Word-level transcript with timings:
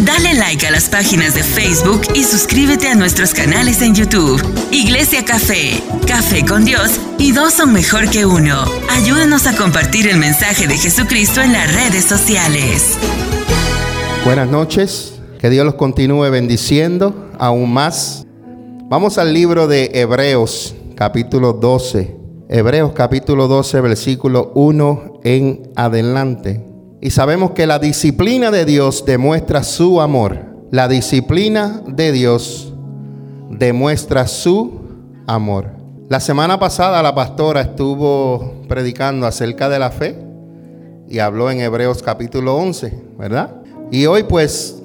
Dale 0.00 0.34
like 0.34 0.64
a 0.64 0.70
las 0.70 0.88
páginas 0.88 1.34
de 1.34 1.42
Facebook 1.42 2.02
y 2.14 2.22
suscríbete 2.22 2.86
a 2.86 2.94
nuestros 2.94 3.34
canales 3.34 3.82
en 3.82 3.96
YouTube. 3.96 4.40
Iglesia 4.70 5.24
Café, 5.24 5.82
Café 6.06 6.46
con 6.46 6.64
Dios 6.64 7.00
y 7.18 7.32
dos 7.32 7.54
son 7.54 7.72
mejor 7.72 8.08
que 8.08 8.24
uno. 8.24 8.64
Ayúdanos 8.90 9.48
a 9.48 9.56
compartir 9.56 10.06
el 10.06 10.18
mensaje 10.18 10.68
de 10.68 10.76
Jesucristo 10.76 11.42
en 11.42 11.52
las 11.52 11.74
redes 11.74 12.04
sociales. 12.04 12.96
Buenas 14.24 14.48
noches, 14.48 15.20
que 15.40 15.50
Dios 15.50 15.64
los 15.64 15.74
continúe 15.74 16.30
bendiciendo 16.30 17.32
aún 17.36 17.72
más. 17.72 18.24
Vamos 18.88 19.18
al 19.18 19.34
libro 19.34 19.66
de 19.66 19.90
Hebreos, 19.94 20.76
capítulo 20.94 21.54
12. 21.54 22.16
Hebreos 22.48 22.92
capítulo 22.94 23.48
12, 23.48 23.80
versículo 23.80 24.52
1 24.54 25.20
en 25.24 25.72
adelante. 25.74 26.67
Y 27.00 27.10
sabemos 27.10 27.52
que 27.52 27.66
la 27.66 27.78
disciplina 27.78 28.50
de 28.50 28.64
Dios 28.64 29.04
demuestra 29.06 29.62
su 29.62 30.00
amor. 30.00 30.40
La 30.70 30.88
disciplina 30.88 31.82
de 31.86 32.12
Dios 32.12 32.72
demuestra 33.50 34.26
su 34.26 34.80
amor. 35.26 35.66
La 36.08 36.20
semana 36.20 36.58
pasada 36.58 37.02
la 37.02 37.14
pastora 37.14 37.60
estuvo 37.60 38.62
predicando 38.66 39.26
acerca 39.26 39.68
de 39.68 39.78
la 39.78 39.90
fe 39.90 40.18
y 41.08 41.20
habló 41.20 41.50
en 41.50 41.60
Hebreos 41.60 42.02
capítulo 42.02 42.56
11, 42.56 42.92
¿verdad? 43.18 43.62
Y 43.90 44.06
hoy 44.06 44.24
pues 44.24 44.82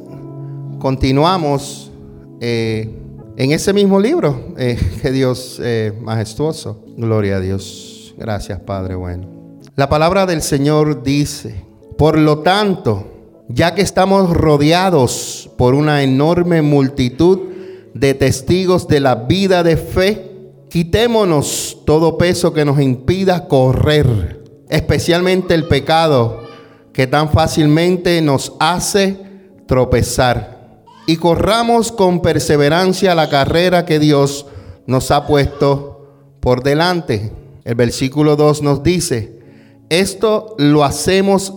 continuamos 0.80 1.92
eh, 2.40 2.90
en 3.38 3.52
ese 3.52 3.74
mismo 3.74 4.00
libro, 4.00 4.54
eh, 4.58 4.78
que 5.02 5.12
Dios 5.12 5.60
eh, 5.64 5.94
majestuoso. 6.02 6.84
Gloria 6.96 7.38
a 7.38 7.40
Dios. 7.40 8.14
Gracias 8.18 8.60
Padre 8.60 8.96
bueno. 8.96 9.28
La 9.76 9.90
palabra 9.90 10.26
del 10.26 10.42
Señor 10.42 11.04
dice, 11.04 11.66
por 11.98 12.18
lo 12.18 12.40
tanto, 12.40 13.08
ya 13.50 13.76
que 13.76 13.82
estamos 13.82 14.30
rodeados 14.30 15.50
por 15.58 15.76
una 15.76 16.04
enorme 16.04 16.62
multitud 16.62 17.40
de 17.94 18.14
testigos 18.14 18.88
de 18.88 19.00
la 19.00 19.16
vida 19.16 19.64
de 19.64 19.78
fe, 19.78 20.32
quitémonos 20.70 21.80
todo 21.86 22.18
peso 22.18 22.54
que 22.54 22.66
nos 22.66 22.80
impida 22.80 23.48
correr, 23.48 24.44
especialmente 24.70 25.54
el 25.54 25.68
pecado 25.68 26.44
que 26.94 27.08
tan 27.08 27.30
fácilmente 27.30 28.22
nos 28.22 28.54
hace 28.60 29.20
tropezar 29.68 30.54
y 31.06 31.18
corramos 31.18 31.92
con 31.92 32.22
perseverancia 32.22 33.16
la 33.16 33.30
carrera 33.30 33.86
que 33.86 34.00
Dios 34.00 34.46
nos 34.86 35.12
ha 35.12 35.28
puesto 35.28 36.38
por 36.40 36.64
delante. 36.64 37.34
El 37.66 37.76
versículo 37.76 38.36
2 38.36 38.62
nos 38.62 38.84
dice, 38.84 39.40
esto 39.90 40.56
lo 40.58 40.84
hacemos 40.84 41.54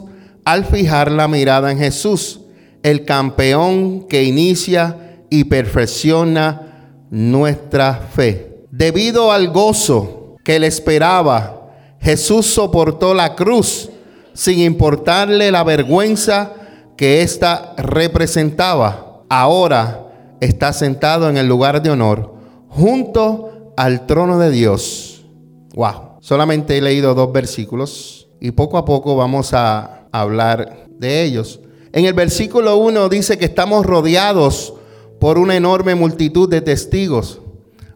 al 0.46 0.64
fijar 0.64 1.10
la 1.10 1.26
mirada 1.26 1.72
en 1.72 1.78
Jesús, 1.78 2.40
el 2.84 3.04
campeón 3.04 4.06
que 4.08 4.22
inicia 4.22 5.18
y 5.28 5.44
perfecciona 5.44 7.02
nuestra 7.10 7.94
fe. 7.94 8.64
Debido 8.70 9.32
al 9.32 9.48
gozo 9.48 10.36
que 10.44 10.60
le 10.60 10.68
esperaba, 10.68 11.72
Jesús 12.00 12.46
soportó 12.46 13.12
la 13.12 13.34
cruz 13.34 13.90
sin 14.34 14.60
importarle 14.60 15.50
la 15.50 15.64
vergüenza 15.64 16.52
que 16.96 17.22
ésta 17.22 17.74
representaba 17.76 19.24
ahora 19.28 20.12
está 20.40 20.72
sentado 20.72 21.28
en 21.28 21.38
el 21.38 21.48
lugar 21.48 21.82
de 21.82 21.90
honor 21.90 22.34
junto 22.68 23.72
al 23.76 24.06
trono 24.06 24.38
de 24.38 24.52
Dios. 24.52 25.26
Wow. 25.74 26.18
Solamente 26.20 26.78
he 26.78 26.80
leído 26.80 27.14
dos 27.14 27.32
versículos 27.32 28.28
y 28.40 28.52
poco 28.52 28.78
a 28.78 28.84
poco 28.84 29.16
vamos 29.16 29.52
a 29.52 30.05
hablar 30.20 30.86
de 30.90 31.22
ellos. 31.22 31.60
En 31.92 32.04
el 32.04 32.14
versículo 32.14 32.76
1 32.76 33.08
dice 33.08 33.38
que 33.38 33.44
estamos 33.44 33.86
rodeados 33.86 34.74
por 35.18 35.38
una 35.38 35.56
enorme 35.56 35.94
multitud 35.94 36.48
de 36.48 36.60
testigos. 36.60 37.40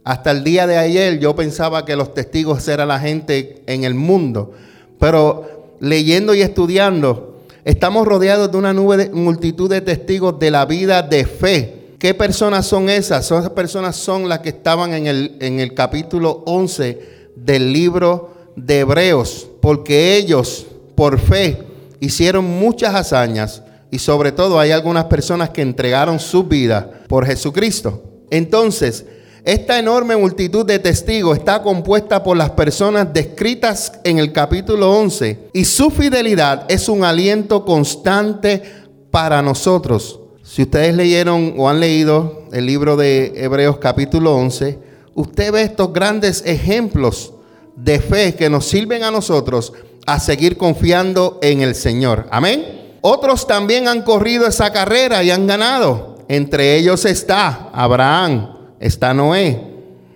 Hasta 0.05 0.31
el 0.31 0.45
día 0.45 0.67
de 0.67 0.79
ayer 0.79 1.19
yo 1.19 1.37
pensaba 1.37 1.85
que 1.85 1.97
los 1.97 2.15
testigos 2.15 2.67
eran 2.69 2.89
la 2.89 2.99
gente 2.99 3.63
en 3.67 3.85
el 3.85 3.95
mundo, 3.95 4.53
pero 4.99 5.77
leyendo 5.81 6.35
y 6.35 6.41
estudiando 6.41 7.31
Estamos 7.65 8.07
rodeados 8.07 8.51
de 8.51 8.57
una 8.57 8.73
nube 8.73 8.97
de 8.97 9.11
multitud 9.11 9.69
de 9.69 9.83
testigos 9.83 10.39
de 10.39 10.51
la 10.51 10.65
vida 10.65 11.03
de 11.03 11.27
fe. 11.27 11.95
¿Qué 11.99 12.15
personas 12.15 12.67
son 12.67 12.89
esas? 12.89 13.27
Esas 13.27 13.51
personas 13.51 13.97
son 13.97 14.31
las 14.31 14.39
que 14.39 14.49
estaban 14.49 14.95
en 14.95 15.07
el, 15.07 15.37
en 15.41 15.61
el 15.61 15.75
capítulo 15.75 16.43
11 16.47 16.99
del 17.37 17.71
libro 17.71 18.31
de 18.57 18.81
Hebreos, 18.81 19.47
porque 19.61 20.17
ellos 20.17 20.67
por 20.95 21.19
fe 21.19 21.59
hicieron 22.01 22.45
muchas 22.45 22.95
hazañas 22.95 23.63
y 23.91 23.99
sobre 23.99 24.33
todo 24.33 24.59
hay 24.59 24.71
algunas 24.71 25.05
personas 25.05 25.51
que 25.51 25.63
entregaron 25.63 26.19
su 26.19 26.45
vida 26.45 26.91
por 27.09 27.27
Jesucristo. 27.27 28.03
Entonces, 28.31 29.05
esta 29.45 29.79
enorme 29.79 30.17
multitud 30.17 30.67
de 30.67 30.79
testigos 30.79 31.39
está 31.39 31.63
compuesta 31.63 32.23
por 32.23 32.37
las 32.37 32.51
personas 32.51 33.13
descritas 33.13 33.93
en 34.05 34.19
el 34.19 34.33
capítulo 34.33 34.93
11 34.99 35.49
y 35.53 35.65
su 35.65 35.91
fidelidad 35.91 36.67
es 36.69 36.89
un 36.89 37.05
aliento 37.05 37.65
constante 37.65 38.63
para 39.11 39.43
nosotros. 39.43 40.21
Si 40.43 40.63
ustedes 40.63 40.95
leyeron 40.95 41.55
o 41.57 41.69
han 41.69 41.81
leído 41.81 42.45
el 42.53 42.67
libro 42.67 42.97
de 42.97 43.33
Hebreos 43.37 43.79
capítulo 43.79 44.37
11, 44.37 44.79
usted 45.15 45.53
ve 45.53 45.63
estos 45.63 45.93
grandes 45.93 46.43
ejemplos 46.45 47.33
de 47.77 47.99
fe 47.99 48.35
que 48.35 48.51
nos 48.51 48.67
sirven 48.67 49.05
a 49.05 49.11
nosotros 49.11 49.73
a 50.07 50.21
seguir 50.21 50.57
confiando 50.57 51.39
en 51.43 51.61
el 51.61 51.75
Señor. 51.75 52.27
Amén. 52.31 52.97
Otros 53.01 53.47
también 53.47 53.89
han 53.89 54.03
corrido 54.03 54.47
esa 54.47 54.73
carrera 54.73 55.23
y 55.23 55.31
han 55.31 55.47
ganado. 55.47 56.19
Entre 56.29 56.77
ellos 56.77 57.05
está 57.05 57.71
Abraham, 57.73 58.75
está 58.79 59.13
Noé, 59.15 59.61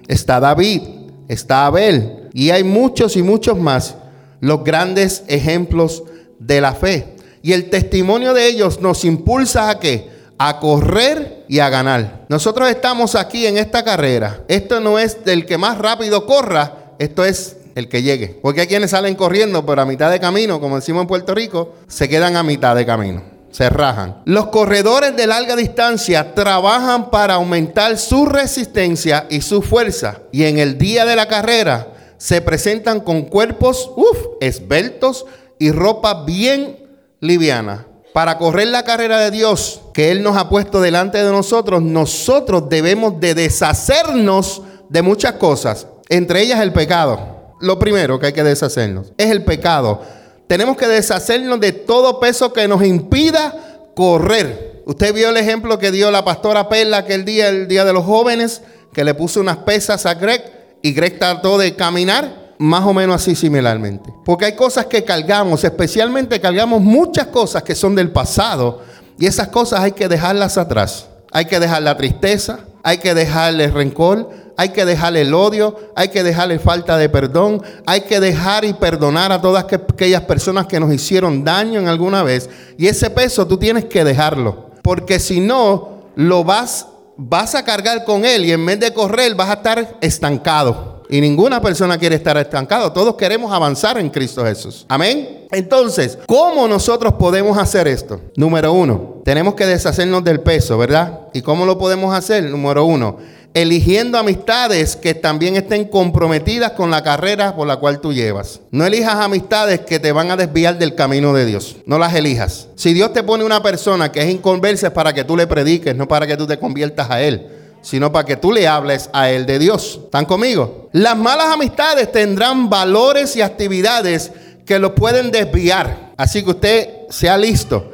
está 0.07 0.39
David, 0.39 0.83
está 1.29 1.67
Abel 1.67 2.29
y 2.33 2.51
hay 2.51 2.65
muchos 2.65 3.17
y 3.17 3.23
muchos 3.23 3.59
más, 3.59 3.97
los 4.41 4.65
grandes 4.65 5.25
ejemplos 5.29 6.03
de 6.39 6.61
la 6.61 6.75
fe. 6.75 7.17
Y 7.43 7.53
el 7.53 7.71
testimonio 7.71 8.35
de 8.35 8.47
ellos 8.47 8.81
nos 8.81 9.05
impulsa 9.05 9.71
a 9.71 9.79
qué? 9.79 10.11
A 10.39 10.59
correr 10.61 11.45
y 11.49 11.61
a 11.61 11.69
ganar. 11.69 12.27
Nosotros 12.29 12.69
estamos 12.69 13.15
aquí 13.15 13.47
en 13.47 13.59
esta 13.59 13.85
carrera. 13.85 14.45
Esto 14.49 14.81
no 14.81 14.99
es 14.99 15.25
del 15.25 15.47
que 15.47 15.59
más 15.59 15.79
rápido 15.79 16.27
corra, 16.27 16.95
esto 16.99 17.25
es 17.25 17.57
el 17.75 17.89
que 17.89 18.03
llegue. 18.03 18.39
Porque 18.43 18.63
hay 18.63 18.67
quienes 18.67 18.91
salen 18.91 19.15
corriendo, 19.15 19.65
pero 19.65 19.83
a 19.83 19.87
mitad 19.87 20.11
de 20.11 20.21
camino, 20.21 20.61
como 20.61 20.77
decimos 20.77 21.03
en 21.03 21.09
Puerto 21.09 21.35
Rico, 21.35 21.75
se 21.89 22.09
quedan 22.09 22.37
a 22.37 22.43
mitad 22.43 22.75
de 22.75 22.87
camino 22.87 23.35
se 23.55 23.71
rajan. 23.71 24.21
Los 24.25 24.47
corredores 24.47 25.15
de 25.15 25.29
larga 25.29 25.55
distancia 25.55 26.35
trabajan 26.35 27.09
para 27.11 27.35
aumentar 27.35 27.97
su 27.99 28.27
resistencia 28.27 29.29
y 29.31 29.43
su 29.43 29.63
fuerza. 29.63 30.23
Y 30.33 30.43
en 30.43 30.59
el 30.59 30.77
día 30.77 31.05
de 31.05 31.15
la 31.15 31.29
carrera 31.29 31.87
se 32.19 32.41
presentan 32.41 32.99
con 32.99 33.23
cuerpos, 33.23 33.93
esbeltos 34.41 35.25
y 35.61 35.71
ropa 35.71 36.25
bien 36.25 36.89
liviana. 37.21 37.87
Para 38.13 38.39
correr 38.39 38.69
la 38.69 38.83
carrera 38.83 39.21
de 39.21 39.31
Dios 39.31 39.83
que 39.93 40.11
Él 40.11 40.25
nos 40.25 40.37
ha 40.37 40.49
puesto 40.49 40.81
delante 40.81 41.23
de 41.23 41.31
nosotros, 41.31 41.81
nosotros 41.81 42.69
debemos 42.69 43.21
de 43.21 43.35
deshacernos 43.35 44.63
de 44.89 45.03
muchas 45.03 45.35
cosas, 45.35 45.87
entre 46.09 46.43
ellas 46.43 46.61
el 46.61 46.73
pecado. 46.73 47.34
Lo 47.61 47.79
primero 47.79 48.19
que 48.19 48.27
hay 48.27 48.33
que 48.33 48.43
deshacernos 48.43 49.13
es 49.17 49.31
el 49.31 49.45
pecado. 49.45 50.03
Tenemos 50.47 50.77
que 50.77 50.87
deshacernos 50.87 51.61
de 51.61 51.73
todo 51.73 52.21
peso 52.21 52.53
que 52.53 52.69
nos 52.69 52.85
impida 52.85 53.55
correr. 53.95 54.83
Usted 54.87 55.15
vio 55.15 55.31
el 55.31 55.37
ejemplo 55.37 55.79
que 55.79 55.91
dio 55.91 56.11
la 56.11 56.25
pastora 56.25 56.69
Perla 56.69 56.99
aquel 56.99 57.25
día, 57.25 57.49
el 57.49 57.69
día 57.69 57.85
de 57.85 57.93
los 57.93 58.05
jóvenes, 58.05 58.61
que 58.93 59.05
le 59.05 59.15
puso 59.15 59.41
unas 59.41 59.59
pesas 59.59 60.05
a 60.05 60.15
Greg 60.15 60.43
y 60.83 60.93
Greg 60.93 61.19
trató 61.19 61.57
de 61.57 61.75
caminar 61.75 62.55
más 62.59 62.85
o 62.85 62.93
menos 62.93 63.17
así 63.17 63.35
similarmente. 63.35 64.13
Porque 64.25 64.45
hay 64.45 64.55
cosas 64.55 64.87
que 64.87 65.05
cargamos, 65.05 65.65
especialmente 65.65 66.41
cargamos 66.41 66.83
muchas 66.83 67.29
cosas 67.29 67.63
que 67.63 67.75
son 67.75 67.95
del 67.95 68.11
pasado 68.11 68.83
y 69.19 69.27
esas 69.27 69.49
cosas 69.49 69.81
hay 69.81 69.93
que 69.93 70.09
dejarlas 70.09 70.59
atrás. 70.59 71.09
Hay 71.33 71.47
que 71.47 71.59
dejar 71.59 71.83
la 71.83 71.97
tristeza, 71.97 72.61
hay 72.83 72.99
que 72.99 73.15
dejarle 73.15 73.69
rencor, 73.69 74.31
hay 74.57 74.71
que 74.71 74.85
dejarle 74.85 75.23
el 75.23 75.35
odio, 75.35 75.77
hay 75.97 76.09
que 76.09 76.23
dejarle 76.23 76.59
falta 76.59 76.97
de 76.97 77.09
perdón, 77.09 77.63
hay 77.87 78.03
que 78.03 78.21
dejar 78.21 78.65
y 78.65 78.73
perdonar 78.73 79.33
a 79.33 79.41
todas 79.41 79.65
aquellas 79.65 80.23
personas 80.23 80.67
que 80.67 80.81
nos 80.81 80.93
hicieron 80.93 81.45
daño 81.45 81.81
en 81.81 81.89
alguna 81.89 82.23
vez. 82.23 82.49
Y 82.79 82.87
ese 82.87 83.11
peso 83.11 83.47
tú 83.47 83.57
tienes 83.57 83.87
que 83.87 84.05
dejarlo, 84.05 84.71
porque 84.83 85.19
si 85.19 85.41
no, 85.41 85.95
lo 86.17 86.45
vas, 86.45 86.87
vas 87.17 87.55
a 87.55 87.65
cargar 87.65 88.05
con 88.05 88.25
él 88.25 88.45
y 88.45 88.53
en 88.53 88.65
vez 88.65 88.81
de 88.81 88.93
correr 88.93 89.35
vas 89.35 89.51
a 89.51 89.55
estar 89.55 89.99
estancado. 90.01 90.95
Y 91.09 91.21
ninguna 91.21 91.61
persona 91.61 91.99
quiere 91.99 92.17
estar 92.17 92.37
estancado. 92.39 92.91
Todos 92.93 93.15
queremos 93.15 93.53
avanzar 93.53 93.99
en 93.99 94.09
Cristo 94.09 94.45
Jesús. 94.45 94.87
Amén. 94.89 95.47
Entonces, 95.53 96.19
¿cómo 96.27 96.67
nosotros 96.67 97.15
podemos 97.15 97.59
hacer 97.59 97.87
esto? 97.87 98.21
Número 98.37 98.73
uno, 98.73 99.21
tenemos 99.25 99.55
que 99.55 99.67
deshacernos 99.67 100.25
del 100.25 100.41
peso, 100.41 100.79
¿verdad? 100.79 101.29
¿Y 101.33 101.43
cómo 101.43 101.67
lo 101.67 101.79
podemos 101.79 102.15
hacer? 102.15 102.45
Número 102.45 102.85
uno, 102.85 103.19
eligiendo 103.55 104.19
amistades 104.19 104.97
que 104.97 105.15
también 105.15 105.55
estén 105.55 105.85
comprometidas 105.85 106.73
con 106.73 106.91
la 106.91 107.05
carrera 107.05 107.55
por 107.55 107.69
la 107.69 107.77
cual 107.77 108.01
tú 108.01 108.13
llevas. 108.13 108.61
No 108.73 108.85
elijas 108.85 109.15
amistades 109.15 109.81
que 109.81 110.01
te 110.01 110.11
van 110.11 110.33
a 110.33 110.37
desviar 110.37 110.77
del 110.77 110.97
camino 110.97 111.33
de 111.33 111.47
Dios. 111.47 111.77
No 111.87 111.99
las 111.99 112.15
elijas. 112.15 112.67
Si 112.75 112.93
Dios 112.93 113.13
te 113.13 113.23
pone 113.23 113.45
una 113.45 113.63
persona 113.63 114.11
que 114.11 114.23
es 114.23 114.29
inconversa 114.29 114.89
es 114.89 114.93
para 114.93 115.15
que 115.15 115.23
tú 115.23 115.37
le 115.37 115.47
prediques, 115.47 115.95
no 115.95 116.09
para 116.09 116.27
que 116.27 116.37
tú 116.37 116.47
te 116.47 116.59
conviertas 116.59 117.11
a 117.11 117.23
Él 117.23 117.49
sino 117.85 118.11
para 118.11 118.25
que 118.25 118.37
tú 118.37 118.51
le 118.51 118.67
hables 118.67 119.11
a 119.13 119.31
Él 119.31 119.45
de 119.45 119.59
Dios. 119.59 120.01
¿Están 120.05 120.25
conmigo? 120.25 120.89
Las 120.93 121.19
malas 121.19 121.53
amistades 121.53 122.11
tendrán 122.11 122.71
valores 122.71 123.37
y 123.37 123.43
actividades 123.43 124.33
que 124.65 124.79
lo 124.79 124.95
pueden 124.95 125.31
desviar. 125.31 126.15
Así 126.17 126.43
que 126.43 126.51
usted 126.51 126.89
sea 127.11 127.37
listo. 127.37 127.93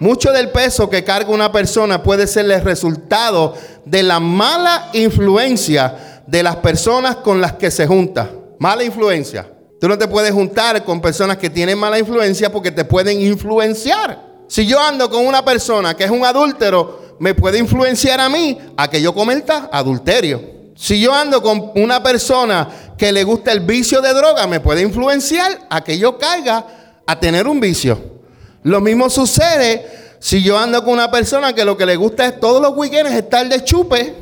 Mucho 0.00 0.30
del 0.32 0.50
peso 0.50 0.88
que 0.88 1.02
carga 1.02 1.30
una 1.30 1.50
persona 1.50 2.02
puede 2.02 2.26
ser 2.28 2.48
el 2.50 2.62
resultado 2.62 3.54
de 3.84 4.04
la 4.04 4.20
mala 4.20 4.90
influencia 4.92 6.22
de 6.26 6.42
las 6.42 6.56
personas 6.56 7.16
con 7.16 7.40
las 7.40 7.54
que 7.54 7.70
se 7.70 7.86
junta. 7.86 8.30
Mala 8.60 8.84
influencia. 8.84 9.50
Tú 9.80 9.88
no 9.88 9.98
te 9.98 10.06
puedes 10.06 10.32
juntar 10.32 10.84
con 10.84 11.00
personas 11.00 11.36
que 11.36 11.50
tienen 11.50 11.78
mala 11.78 11.98
influencia 11.98 12.52
porque 12.52 12.70
te 12.70 12.84
pueden 12.84 13.20
influenciar. 13.20 14.24
Si 14.46 14.66
yo 14.66 14.80
ando 14.80 15.10
con 15.10 15.26
una 15.26 15.44
persona 15.44 15.94
que 15.94 16.04
es 16.04 16.10
un 16.10 16.24
adúltero, 16.24 17.16
me 17.18 17.34
puede 17.34 17.58
influenciar 17.58 18.20
a 18.20 18.28
mí 18.28 18.56
a 18.76 18.88
que 18.88 19.02
yo 19.02 19.12
cometa 19.12 19.68
adulterio. 19.72 20.40
Si 20.76 21.00
yo 21.00 21.12
ando 21.12 21.42
con 21.42 21.72
una 21.74 22.02
persona 22.02 22.68
que 22.96 23.10
le 23.10 23.24
gusta 23.24 23.50
el 23.50 23.60
vicio 23.60 24.00
de 24.00 24.14
droga, 24.14 24.46
me 24.46 24.60
puede 24.60 24.82
influenciar 24.82 25.66
a 25.68 25.82
que 25.82 25.98
yo 25.98 26.18
caiga 26.18 26.64
a 27.04 27.18
tener 27.18 27.48
un 27.48 27.58
vicio. 27.58 28.17
Lo 28.62 28.80
mismo 28.80 29.08
sucede 29.08 29.86
si 30.18 30.42
yo 30.42 30.58
ando 30.58 30.82
con 30.84 30.94
una 30.94 31.10
persona 31.10 31.54
que 31.54 31.64
lo 31.64 31.76
que 31.76 31.86
le 31.86 31.96
gusta 31.96 32.26
es 32.26 32.40
todos 32.40 32.60
los 32.60 32.76
weekends 32.76 33.12
estar 33.12 33.48
de 33.48 33.62
chupe. 33.64 34.14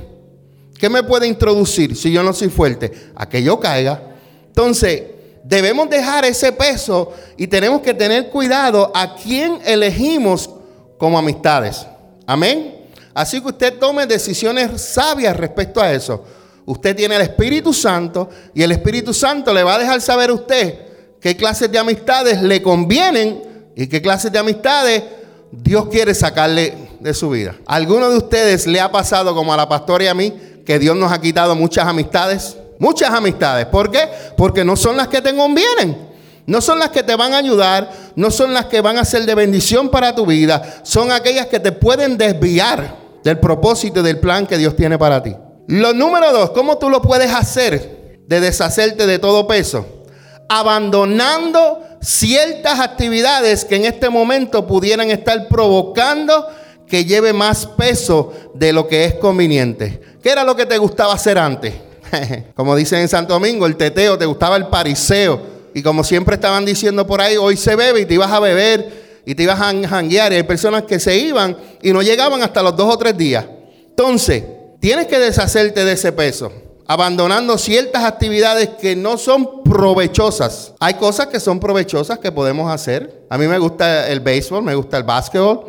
¿Qué 0.79 0.91
me 0.91 1.03
puede 1.03 1.27
introducir 1.27 1.97
si 1.97 2.13
yo 2.13 2.23
no 2.23 2.33
soy 2.33 2.49
fuerte? 2.49 2.93
A 3.15 3.29
que 3.29 3.43
yo 3.43 3.59
caiga. 3.59 4.03
Entonces, 4.47 5.03
debemos 5.43 5.89
dejar 5.89 6.25
ese 6.25 6.53
peso 6.53 7.13
y 7.37 7.47
tenemos 7.47 7.81
que 7.81 7.95
tener 7.95 8.29
cuidado 8.29 8.93
a 8.95 9.15
quién 9.15 9.59
elegimos 9.65 10.51
como 10.99 11.19
amistades. 11.19 11.87
Amén. 12.27 12.89
Así 13.15 13.41
que 13.41 13.49
usted 13.49 13.79
tome 13.79 14.07
decisiones 14.07 14.81
sabias 14.81 15.37
respecto 15.37 15.81
a 15.81 15.93
eso. 15.93 16.25
Usted 16.67 16.97
tiene 16.97 17.15
el 17.17 17.23
Espíritu 17.23 17.73
Santo 17.73 18.29
y 18.53 18.63
el 18.63 18.73
Espíritu 18.73 19.15
Santo 19.15 19.55
le 19.55 19.63
va 19.63 19.77
a 19.77 19.79
dejar 19.79 20.01
saber 20.01 20.31
a 20.31 20.35
usted 20.35 20.79
qué 21.21 21.37
clases 21.37 21.71
de 21.71 21.79
amistades 21.79 22.43
le 22.43 22.61
convienen 22.61 23.56
¿Y 23.79 23.89
qué 23.89 24.01
clase 24.01 24.31
de 24.31 24.39
amistades 24.39 25.05
Dios 25.53 25.89
quiere 25.91 26.15
sacarle 26.15 26.75
de 26.99 27.13
su 27.13 27.29
vida? 27.29 27.55
¿Alguno 27.67 28.09
de 28.09 28.17
ustedes 28.17 28.67
le 28.67 28.81
ha 28.81 28.91
pasado 28.91 29.35
como 29.35 29.53
a 29.53 29.57
la 29.59 29.69
pastora 29.69 30.05
y 30.05 30.07
a 30.07 30.15
mí 30.15 30.33
que 30.65 30.79
Dios 30.79 30.97
nos 30.97 31.13
ha 31.13 31.21
quitado 31.21 31.55
muchas 31.55 31.87
amistades? 31.87 32.57
Muchas 32.79 33.11
amistades. 33.11 33.67
¿Por 33.67 33.91
qué? 33.91 34.09
Porque 34.35 34.65
no 34.65 34.77
son 34.77 34.97
las 34.97 35.09
que 35.09 35.21
te 35.21 35.37
convienen. 35.37 36.07
No 36.47 36.63
son 36.63 36.79
las 36.79 36.89
que 36.89 37.03
te 37.03 37.15
van 37.17 37.35
a 37.35 37.39
ayudar, 37.39 37.91
no 38.15 38.31
son 38.31 38.55
las 38.55 38.67
que 38.67 38.81
van 38.81 38.97
a 38.97 39.05
ser 39.05 39.27
de 39.27 39.35
bendición 39.35 39.91
para 39.91 40.15
tu 40.15 40.25
vida, 40.27 40.81
son 40.85 41.11
aquellas 41.11 41.47
que 41.47 41.59
te 41.59 41.73
pueden 41.73 42.17
desviar 42.17 42.95
del 43.25 43.41
propósito 43.41 43.99
y 43.99 44.05
del 44.05 44.21
plan 44.21 44.47
que 44.47 44.57
Dios 44.57 44.77
tiene 44.77 44.97
para 44.97 45.21
ti. 45.21 45.35
Lo 45.67 45.93
número 45.93 46.33
dos, 46.33 46.51
¿cómo 46.53 46.79
tú 46.79 46.89
lo 46.89 47.03
puedes 47.03 47.35
hacer 47.35 48.21
de 48.29 48.41
deshacerte 48.41 49.09
de 49.09 49.19
todo 49.19 49.49
peso? 49.49 50.05
Abandonando 50.49 51.86
ciertas 52.01 52.81
actividades 52.81 53.65
que 53.65 53.77
en 53.77 53.85
este 53.85 54.11
momento 54.11 54.67
pudieran 54.67 55.11
estar 55.11 55.49
provocando 55.49 56.47
que 56.87 57.05
lleve 57.05 57.33
más 57.33 57.67
peso 57.67 58.33
de 58.55 58.73
lo 58.73 58.87
que 58.87 59.05
es 59.05 59.15
conveniente. 59.15 60.01
¿Qué 60.23 60.31
era 60.31 60.45
lo 60.45 60.55
que 60.55 60.67
te 60.67 60.79
gustaba 60.79 61.15
hacer 61.15 61.39
antes? 61.39 61.75
como 62.55 62.77
dicen 62.77 63.01
en 63.01 63.09
Santo 63.09 63.35
Domingo, 63.35 63.67
el 63.67 63.77
teteo, 63.77 64.17
te 64.17 64.27
gustaba 64.27 64.57
el 64.57 64.69
pariseo. 64.69 65.57
Y 65.75 65.83
como 65.83 66.05
siempre 66.05 66.37
estaban 66.37 66.65
diciendo 66.65 67.07
por 67.07 67.21
ahí, 67.21 67.37
hoy 67.37 67.57
se 67.57 67.77
bebe 67.77 68.01
y 68.01 68.07
te 68.07 68.15
ibas 68.15 68.33
a 68.33 68.41
beber 68.41 69.21
y 69.27 69.35
te 69.35 69.43
ibas 69.43 69.61
a 69.61 69.73
janguear. 69.89 70.33
Y 70.33 70.37
hay 70.37 70.43
personas 70.45 70.85
que 70.85 70.99
se 70.99 71.17
iban 71.17 71.57
y 71.83 71.93
no 71.93 72.03
llegaban 72.03 72.43
hasta 72.43 72.63
los 72.63 72.77
dos 72.77 72.95
o 72.95 72.99
tres 72.99 73.17
días. 73.17 73.45
Entonces, 73.89 74.45
tienes 74.81 75.07
que 75.07 75.19
deshacerte 75.19 75.85
de 75.85 75.93
ese 75.93 76.13
peso 76.13 76.66
abandonando 76.89 77.59
ciertas 77.59 78.05
actividades 78.05 78.69
que 78.81 78.95
no 78.95 79.19
son 79.19 79.63
provechosas. 79.65 80.75
Hay 80.79 80.95
cosas 80.95 81.27
que 81.27 81.41
son 81.41 81.59
provechosas 81.59 82.19
que 82.19 82.31
podemos 82.31 82.71
hacer. 82.73 83.27
A 83.29 83.39
mí 83.39 83.47
me 83.47 83.59
gusta 83.59 84.09
el 84.09 84.21
béisbol, 84.21 84.63
me 84.63 84.75
gusta 84.75 84.97
el 84.97 85.03
básquetbol 85.03 85.67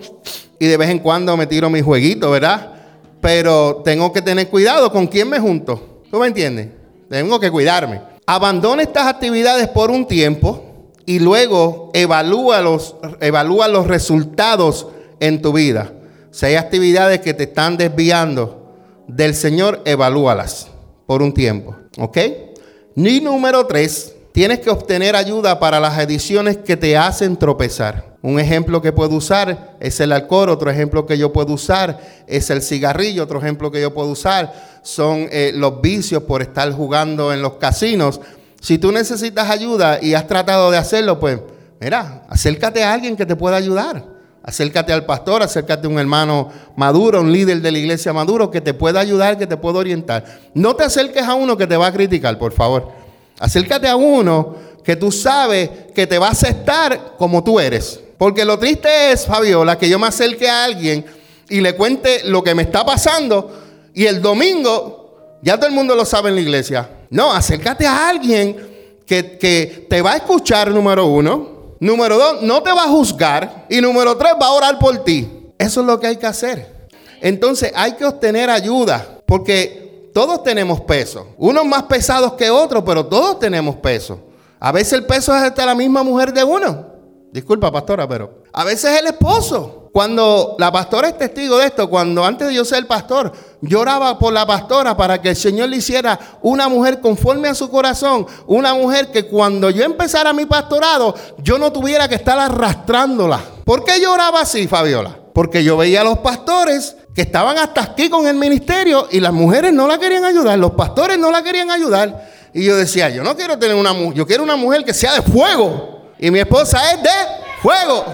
y 0.59 0.67
de 0.67 0.77
vez 0.77 0.89
en 0.89 0.99
cuando 0.99 1.35
me 1.35 1.47
tiro 1.47 1.69
mi 1.69 1.81
jueguito, 1.81 2.31
¿verdad? 2.31 2.73
Pero 3.21 3.81
tengo 3.83 4.13
que 4.13 4.21
tener 4.21 4.47
cuidado 4.49 4.91
con 4.91 5.07
quién 5.07 5.29
me 5.29 5.39
junto. 5.39 6.03
¿Tú 6.09 6.19
me 6.19 6.27
entiendes? 6.27 6.69
Tengo 7.09 7.39
que 7.39 7.49
cuidarme. 7.49 8.01
Abandona 8.25 8.83
estas 8.83 9.07
actividades 9.07 9.67
por 9.69 9.89
un 9.89 10.05
tiempo 10.05 10.63
y 11.05 11.19
luego 11.19 11.89
evalúa 11.93 12.61
los, 12.61 12.95
evalúa 13.21 13.67
los 13.67 13.87
resultados 13.87 14.87
en 15.19 15.41
tu 15.41 15.53
vida. 15.53 15.91
Si 16.31 16.45
hay 16.45 16.55
actividades 16.55 17.21
que 17.21 17.33
te 17.33 17.43
están 17.43 17.77
desviando 17.77 18.75
del 19.07 19.33
Señor, 19.33 19.81
evalúalas 19.85 20.67
por 21.07 21.23
un 21.23 21.33
tiempo. 21.33 21.75
¿Ok? 21.97 22.17
Ni 22.93 23.19
número 23.19 23.65
tres, 23.65 24.13
tienes 24.31 24.59
que 24.59 24.69
obtener 24.69 25.15
ayuda 25.15 25.59
para 25.59 25.79
las 25.79 25.97
ediciones 25.97 26.57
que 26.57 26.77
te 26.77 26.95
hacen 26.95 27.37
tropezar. 27.37 28.17
Un 28.21 28.39
ejemplo 28.39 28.81
que 28.81 28.91
puedo 28.91 29.15
usar 29.15 29.77
es 29.79 29.99
el 29.99 30.11
alcohol, 30.11 30.49
otro 30.49 30.69
ejemplo 30.69 31.05
que 31.05 31.17
yo 31.17 31.31
puedo 31.31 31.53
usar 31.53 31.99
es 32.27 32.49
el 32.49 32.61
cigarrillo, 32.61 33.23
otro 33.23 33.39
ejemplo 33.39 33.71
que 33.71 33.81
yo 33.81 33.93
puedo 33.93 34.09
usar 34.09 34.79
son 34.83 35.27
eh, 35.31 35.51
los 35.55 35.81
vicios 35.81 36.23
por 36.23 36.41
estar 36.41 36.71
jugando 36.71 37.33
en 37.33 37.41
los 37.41 37.53
casinos. 37.53 38.19
Si 38.59 38.77
tú 38.77 38.91
necesitas 38.91 39.49
ayuda 39.49 39.99
y 40.01 40.13
has 40.13 40.27
tratado 40.27 40.69
de 40.71 40.77
hacerlo, 40.77 41.19
pues 41.19 41.39
mira, 41.79 42.25
acércate 42.27 42.83
a 42.83 42.93
alguien 42.93 43.15
que 43.15 43.25
te 43.25 43.35
pueda 43.35 43.55
ayudar. 43.55 44.16
Acércate 44.47 44.93
al 44.93 45.03
pastor, 45.03 45.43
acércate 45.43 45.87
a 45.87 45.89
un 45.89 45.99
hermano 45.99 46.49
maduro, 46.77 47.19
un 47.19 47.33
líder 47.33 47.59
de 47.59 47.69
la 47.69 47.79
iglesia 47.79 48.13
maduro 48.13 48.49
que 48.49 48.61
te 48.61 48.73
pueda 48.73 49.01
ayudar, 49.01 49.37
que 49.37 49.45
te 49.45 49.57
pueda 49.57 49.79
orientar. 49.79 50.23
No 50.53 50.73
te 50.73 50.85
acerques 50.85 51.21
a 51.23 51.33
uno 51.33 51.57
que 51.57 51.67
te 51.67 51.75
va 51.75 51.87
a 51.87 51.91
criticar, 51.91 52.39
por 52.39 52.53
favor. 52.53 52.89
Acércate 53.39 53.89
a 53.89 53.97
uno 53.97 54.55
que 54.85 54.95
tú 54.95 55.11
sabes 55.11 55.69
que 55.93 56.07
te 56.07 56.17
va 56.17 56.29
a 56.29 56.31
aceptar 56.31 57.15
como 57.17 57.43
tú 57.43 57.59
eres. 57.59 57.99
Porque 58.17 58.45
lo 58.45 58.57
triste 58.57 59.11
es, 59.11 59.25
Fabiola, 59.25 59.77
que 59.77 59.89
yo 59.89 59.99
me 59.99 60.07
acerque 60.07 60.49
a 60.49 60.63
alguien 60.63 61.05
y 61.49 61.59
le 61.59 61.75
cuente 61.75 62.21
lo 62.23 62.41
que 62.41 62.55
me 62.55 62.61
está 62.61 62.85
pasando 62.85 63.51
y 63.93 64.05
el 64.05 64.21
domingo 64.21 65.39
ya 65.41 65.57
todo 65.57 65.67
el 65.67 65.75
mundo 65.75 65.93
lo 65.93 66.05
sabe 66.05 66.29
en 66.29 66.35
la 66.35 66.41
iglesia. 66.41 66.89
No, 67.09 67.33
acércate 67.33 67.85
a 67.85 68.07
alguien 68.07 68.55
que, 69.05 69.37
que 69.37 69.87
te 69.89 70.01
va 70.01 70.13
a 70.13 70.15
escuchar, 70.15 70.71
número 70.71 71.05
uno 71.05 71.56
Número 71.79 72.17
dos, 72.17 72.41
no 72.41 72.61
te 72.63 72.71
va 72.71 72.83
a 72.83 72.89
juzgar. 72.89 73.65
Y 73.69 73.81
número 73.81 74.17
tres, 74.17 74.33
va 74.41 74.47
a 74.47 74.51
orar 74.51 74.79
por 74.79 75.03
ti. 75.03 75.51
Eso 75.57 75.81
es 75.81 75.87
lo 75.87 75.99
que 75.99 76.07
hay 76.07 76.17
que 76.17 76.25
hacer. 76.25 76.87
Entonces 77.21 77.71
hay 77.75 77.93
que 77.93 78.05
obtener 78.05 78.49
ayuda. 78.49 79.05
Porque 79.25 80.09
todos 80.13 80.41
tenemos 80.43 80.81
peso. 80.81 81.27
Unos 81.37 81.65
más 81.65 81.83
pesados 81.83 82.33
que 82.33 82.49
otros, 82.49 82.83
pero 82.85 83.05
todos 83.05 83.39
tenemos 83.39 83.75
peso. 83.75 84.19
A 84.59 84.71
veces 84.71 84.93
el 84.93 85.05
peso 85.05 85.35
es 85.35 85.43
hasta 85.43 85.65
la 85.65 85.75
misma 85.75 86.03
mujer 86.03 86.33
de 86.33 86.43
uno. 86.43 86.87
Disculpa, 87.31 87.71
pastora, 87.71 88.07
pero 88.07 88.43
a 88.51 88.63
veces 88.63 88.91
es 88.93 89.01
el 89.01 89.07
esposo. 89.07 89.89
Cuando 89.93 90.55
la 90.59 90.71
pastora 90.71 91.09
es 91.09 91.17
testigo 91.17 91.57
de 91.57 91.67
esto, 91.67 91.89
cuando 91.89 92.23
antes 92.23 92.47
de 92.47 92.53
yo 92.53 92.65
ser 92.65 92.87
pastor, 92.87 93.31
lloraba 93.61 94.19
por 94.19 94.33
la 94.33 94.45
pastora 94.45 94.95
para 94.95 95.21
que 95.21 95.29
el 95.29 95.35
Señor 95.35 95.69
le 95.69 95.77
hiciera 95.77 96.19
una 96.41 96.69
mujer 96.69 96.99
conforme 97.01 97.49
a 97.49 97.55
su 97.55 97.69
corazón, 97.69 98.25
una 98.45 98.73
mujer 98.73 99.11
que 99.11 99.27
cuando 99.27 99.69
yo 99.69 99.83
empezara 99.83 100.33
mi 100.33 100.45
pastorado, 100.45 101.15
yo 101.39 101.57
no 101.57 101.71
tuviera 101.71 102.07
que 102.07 102.15
estar 102.15 102.37
arrastrándola. 102.37 103.41
¿Por 103.65 103.83
qué 103.83 103.99
lloraba 103.99 104.41
así, 104.41 104.67
Fabiola? 104.67 105.17
Porque 105.33 105.63
yo 105.63 105.77
veía 105.77 106.01
a 106.01 106.03
los 106.03 106.19
pastores 106.19 106.95
que 107.13 107.21
estaban 107.21 107.57
hasta 107.57 107.81
aquí 107.81 108.09
con 108.09 108.27
el 108.27 108.35
ministerio 108.35 109.07
y 109.11 109.19
las 109.19 109.33
mujeres 109.33 109.73
no 109.73 109.87
la 109.87 109.97
querían 109.97 110.23
ayudar, 110.23 110.57
los 110.57 110.71
pastores 110.71 111.17
no 111.17 111.31
la 111.31 111.43
querían 111.43 111.71
ayudar. 111.71 112.29
Y 112.53 112.63
yo 112.63 112.75
decía, 112.75 113.09
yo 113.09 113.23
no 113.23 113.35
quiero 113.35 113.59
tener 113.59 113.75
una 113.75 113.93
mujer, 113.93 114.13
yo 114.13 114.25
quiero 114.25 114.43
una 114.43 114.55
mujer 114.55 114.83
que 114.83 114.93
sea 114.93 115.13
de 115.13 115.21
fuego. 115.21 116.11
Y 116.19 116.31
mi 116.31 116.39
esposa 116.39 116.91
es 116.91 117.03
de 117.03 117.09
fuego. 117.61 118.05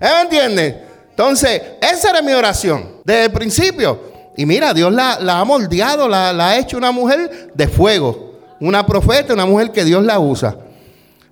¿Eh, 0.00 0.08
¿Me 0.08 0.20
entienden? 0.22 0.84
Entonces, 1.10 1.62
esa 1.80 2.10
era 2.10 2.22
mi 2.22 2.32
oración 2.32 3.00
desde 3.04 3.24
el 3.24 3.32
principio. 3.32 4.15
Y 4.36 4.44
mira, 4.46 4.74
Dios 4.74 4.92
la, 4.92 5.14
ha 5.14 5.44
moldeado, 5.44 6.08
la, 6.08 6.30
ha 6.30 6.58
hecho 6.58 6.76
una 6.76 6.92
mujer 6.92 7.50
de 7.54 7.68
fuego, 7.68 8.34
una 8.60 8.84
profeta, 8.84 9.32
una 9.32 9.46
mujer 9.46 9.72
que 9.72 9.84
Dios 9.84 10.04
la 10.04 10.18
usa. 10.18 10.56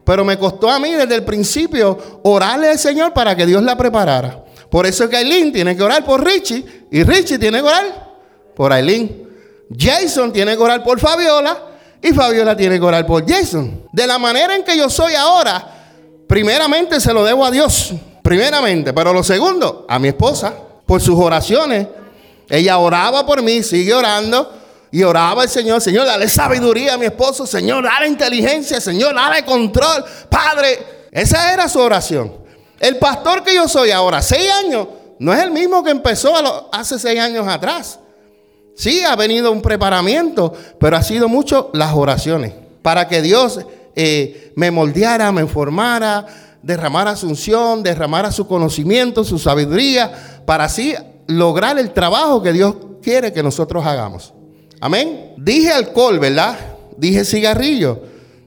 Pero 0.04 0.24
me 0.24 0.38
costó 0.38 0.70
a 0.70 0.78
mí 0.78 0.92
desde 0.92 1.14
el 1.14 1.24
principio 1.24 2.20
orarle 2.22 2.70
al 2.70 2.78
Señor 2.78 3.12
para 3.12 3.36
que 3.36 3.46
Dios 3.46 3.62
la 3.62 3.76
preparara. 3.76 4.44
Por 4.70 4.86
eso 4.86 5.04
es 5.04 5.10
que 5.10 5.16
Aileen 5.16 5.52
tiene 5.52 5.76
que 5.76 5.82
orar 5.82 6.04
por 6.04 6.24
Richie 6.24 6.64
y 6.90 7.02
Richie 7.04 7.38
tiene 7.38 7.60
que 7.60 7.66
orar 7.66 8.14
por 8.54 8.72
Aileen. 8.72 9.28
Jason 9.76 10.32
tiene 10.32 10.56
que 10.56 10.62
orar 10.62 10.82
por 10.82 10.98
Fabiola 10.98 11.56
y 12.02 12.12
Fabiola 12.12 12.56
tiene 12.56 12.78
que 12.78 12.84
orar 12.84 13.06
por 13.06 13.28
Jason. 13.28 13.82
De 13.92 14.06
la 14.06 14.18
manera 14.18 14.54
en 14.54 14.62
que 14.62 14.76
yo 14.76 14.90
soy 14.90 15.14
ahora, 15.14 15.66
primeramente 16.26 17.00
se 17.00 17.12
lo 17.12 17.24
debo 17.24 17.44
a 17.44 17.50
Dios. 17.50 17.92
Primeramente, 18.22 18.92
pero 18.92 19.12
lo 19.12 19.22
segundo, 19.22 19.86
a 19.88 19.98
mi 19.98 20.08
esposa, 20.08 20.54
por 20.86 21.00
sus 21.00 21.18
oraciones. 21.18 21.86
Ella 22.48 22.78
oraba 22.78 23.24
por 23.24 23.42
mí, 23.42 23.62
sigue 23.62 23.94
orando, 23.94 24.60
Y 24.90 25.02
oraba 25.02 25.42
al 25.42 25.48
Señor, 25.48 25.80
Señor, 25.80 26.06
dale 26.06 26.28
sabiduría 26.28 26.94
a 26.94 26.98
mi 26.98 27.06
esposo, 27.06 27.46
Señor, 27.48 27.82
dale 27.82 28.06
inteligencia, 28.06 28.80
Señor, 28.80 29.12
dale 29.12 29.44
control. 29.44 30.04
Padre, 30.28 31.08
esa 31.10 31.52
era 31.52 31.68
su 31.68 31.80
oración. 31.80 32.32
El 32.78 32.98
pastor 32.98 33.42
que 33.42 33.54
yo 33.54 33.66
soy 33.66 33.90
ahora, 33.90 34.22
seis 34.22 34.48
años, 34.64 34.86
no 35.18 35.32
es 35.32 35.42
el 35.42 35.50
mismo 35.50 35.82
que 35.82 35.90
empezó 35.90 36.32
hace 36.70 36.98
seis 36.98 37.18
años 37.18 37.48
atrás. 37.48 37.98
Sí, 38.76 39.02
ha 39.02 39.16
venido 39.16 39.50
un 39.50 39.62
preparamiento, 39.62 40.52
pero 40.78 40.96
ha 40.96 41.02
sido 41.02 41.28
mucho 41.28 41.70
las 41.72 41.92
oraciones. 41.94 42.52
Para 42.82 43.08
que 43.08 43.22
Dios 43.22 43.60
eh, 43.96 44.52
me 44.56 44.70
moldeara, 44.70 45.32
me 45.32 45.42
informara, 45.42 46.26
derramara 46.62 47.16
su 47.16 47.28
unción, 47.28 47.82
derramara 47.82 48.32
su 48.32 48.46
conocimiento, 48.46 49.24
su 49.24 49.38
sabiduría, 49.38 50.42
para 50.44 50.64
así 50.64 50.94
lograr 51.26 51.78
el 51.78 51.92
trabajo 51.92 52.42
que 52.42 52.52
Dios 52.52 52.74
quiere 53.02 53.32
que 53.32 53.42
nosotros 53.42 53.84
hagamos. 53.84 54.32
Amén. 54.80 55.34
Dije 55.36 55.72
alcohol, 55.72 56.18
¿verdad? 56.18 56.58
Dije 56.96 57.24
cigarrillo. 57.24 58.00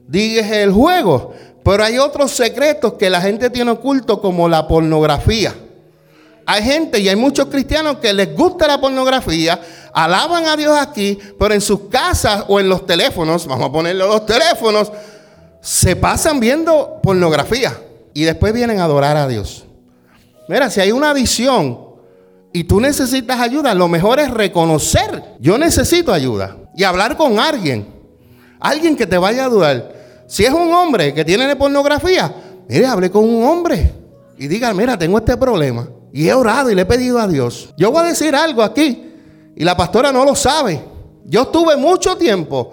Dije 0.06 0.62
el 0.62 0.72
juego. 0.72 1.32
Pero 1.62 1.84
hay 1.84 1.98
otros 1.98 2.32
secretos 2.32 2.94
que 2.94 3.10
la 3.10 3.20
gente 3.20 3.50
tiene 3.50 3.70
oculto 3.72 4.20
como 4.20 4.48
la 4.48 4.66
pornografía. 4.66 5.54
Hay 6.46 6.62
gente 6.62 6.98
y 6.98 7.08
hay 7.10 7.16
muchos 7.16 7.48
cristianos 7.48 7.98
que 7.98 8.10
les 8.14 8.34
gusta 8.34 8.66
la 8.66 8.80
pornografía, 8.80 9.60
alaban 9.92 10.46
a 10.46 10.56
Dios 10.56 10.78
aquí, 10.80 11.18
pero 11.38 11.52
en 11.52 11.60
sus 11.60 11.90
casas 11.90 12.44
o 12.48 12.58
en 12.58 12.70
los 12.70 12.86
teléfonos, 12.86 13.46
vamos 13.46 13.68
a 13.68 13.72
ponerlo 13.72 14.08
los 14.08 14.24
teléfonos, 14.24 14.90
se 15.60 15.94
pasan 15.94 16.40
viendo 16.40 17.00
pornografía 17.02 17.78
y 18.14 18.24
después 18.24 18.54
vienen 18.54 18.80
a 18.80 18.84
adorar 18.84 19.18
a 19.18 19.28
Dios. 19.28 19.66
Mira, 20.48 20.70
si 20.70 20.80
hay 20.80 20.90
una 20.90 21.12
visión 21.12 21.87
y 22.52 22.64
tú 22.64 22.80
necesitas 22.80 23.40
ayuda, 23.40 23.74
lo 23.74 23.88
mejor 23.88 24.20
es 24.20 24.30
reconocer, 24.30 25.36
yo 25.38 25.58
necesito 25.58 26.12
ayuda 26.12 26.56
y 26.74 26.84
hablar 26.84 27.16
con 27.16 27.38
alguien, 27.38 27.86
alguien 28.60 28.96
que 28.96 29.06
te 29.06 29.18
vaya 29.18 29.44
a 29.44 29.46
ayudar. 29.46 29.94
Si 30.26 30.44
es 30.44 30.52
un 30.52 30.72
hombre 30.72 31.14
que 31.14 31.24
tiene 31.24 31.54
pornografía, 31.56 32.34
mire, 32.68 32.86
hable 32.86 33.10
con 33.10 33.24
un 33.24 33.44
hombre 33.44 33.92
y 34.38 34.46
diga, 34.46 34.72
mira, 34.74 34.98
tengo 34.98 35.18
este 35.18 35.36
problema. 35.36 35.88
Y 36.12 36.28
he 36.28 36.34
orado 36.34 36.70
y 36.70 36.74
le 36.74 36.82
he 36.82 36.86
pedido 36.86 37.18
a 37.18 37.26
Dios. 37.26 37.70
Yo 37.76 37.90
voy 37.90 38.02
a 38.02 38.08
decir 38.08 38.34
algo 38.34 38.62
aquí 38.62 39.12
y 39.56 39.64
la 39.64 39.76
pastora 39.76 40.12
no 40.12 40.24
lo 40.24 40.34
sabe. 40.34 40.82
Yo 41.24 41.42
estuve 41.42 41.76
mucho 41.76 42.16
tiempo, 42.16 42.72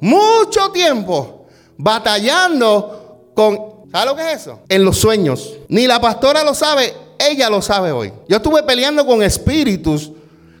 mucho 0.00 0.70
tiempo 0.70 1.46
batallando 1.76 3.32
con, 3.34 3.58
¿sabe 3.90 4.06
lo 4.06 4.16
que 4.16 4.32
es 4.32 4.42
eso? 4.42 4.60
En 4.68 4.84
los 4.84 4.98
sueños. 4.98 5.54
Ni 5.68 5.86
la 5.86 6.00
pastora 6.00 6.44
lo 6.44 6.54
sabe, 6.54 6.94
ella 7.18 7.50
lo 7.50 7.62
sabe 7.62 7.92
hoy. 7.92 8.12
Yo 8.28 8.36
estuve 8.36 8.62
peleando 8.62 9.06
con 9.06 9.22
espíritus 9.22 10.12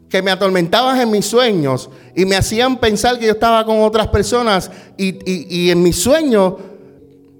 que 0.08 0.22
me 0.22 0.30
atormentaban 0.30 1.00
en 1.00 1.10
mis 1.10 1.26
sueños 1.26 1.90
y 2.14 2.24
me 2.24 2.36
hacían 2.36 2.78
pensar 2.78 3.18
que 3.18 3.26
yo 3.26 3.32
estaba 3.32 3.64
con 3.64 3.80
otras 3.82 4.08
personas 4.08 4.70
y, 4.96 5.70
en 5.70 5.82
mis 5.82 5.96
sueños. 5.96 6.54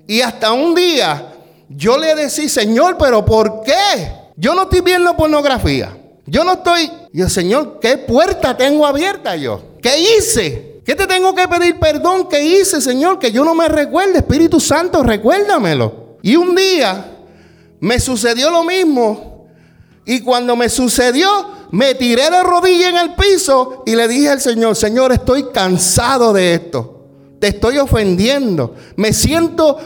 Y 0.07 0.21
hasta 0.21 0.53
un 0.53 0.75
día 0.75 1.33
yo 1.69 1.97
le 1.99 2.15
decía, 2.15 2.49
Señor, 2.49 2.97
pero 2.99 3.25
¿por 3.25 3.63
qué? 3.63 4.13
Yo 4.37 4.55
no 4.55 4.65
estoy 4.65 4.81
viendo 4.81 5.17
pornografía. 5.17 5.97
Yo 6.27 6.43
no 6.43 6.55
estoy, 6.55 6.91
yo, 7.13 7.29
Señor, 7.29 7.79
¿qué 7.81 7.99
puerta 7.99 8.57
tengo 8.57 8.85
abierta 8.85 9.37
yo? 9.37 9.63
¿Qué 9.81 9.99
hice? 9.99 10.83
¿Qué 10.85 10.95
te 10.95 11.07
tengo 11.07 11.35
que 11.35 11.47
pedir 11.47 11.79
perdón? 11.79 12.29
¿Qué 12.29 12.45
hice, 12.45 12.81
Señor? 12.81 13.19
Que 13.19 13.31
yo 13.31 13.45
no 13.45 13.55
me 13.55 13.69
recuerde. 13.69 14.19
Espíritu 14.19 14.59
Santo, 14.59 15.03
recuérdamelo. 15.03 16.17
Y 16.23 16.35
un 16.35 16.55
día 16.55 17.16
me 17.81 18.01
sucedió 18.01 18.51
lo 18.51 18.65
mismo. 18.65 19.47
Y 20.05 20.21
cuando 20.21 20.55
me 20.57 20.69
sucedió, 20.69 21.29
me 21.73 21.95
tiré 21.95 22.31
de 22.31 22.43
rodilla 22.43 22.89
en 22.91 22.97
el 22.97 23.15
piso 23.15 23.83
y 23.87 23.97
le 23.97 24.07
dije 24.07 24.31
al 24.31 24.41
Señor, 24.41 24.77
Señor, 24.77 25.13
estoy 25.13 25.51
cansado 25.53 26.33
de 26.33 26.55
esto. 26.55 27.05
Te 27.41 27.49
estoy 27.49 27.79
ofendiendo. 27.79 28.75
Me 28.97 29.13
siento, 29.13 29.79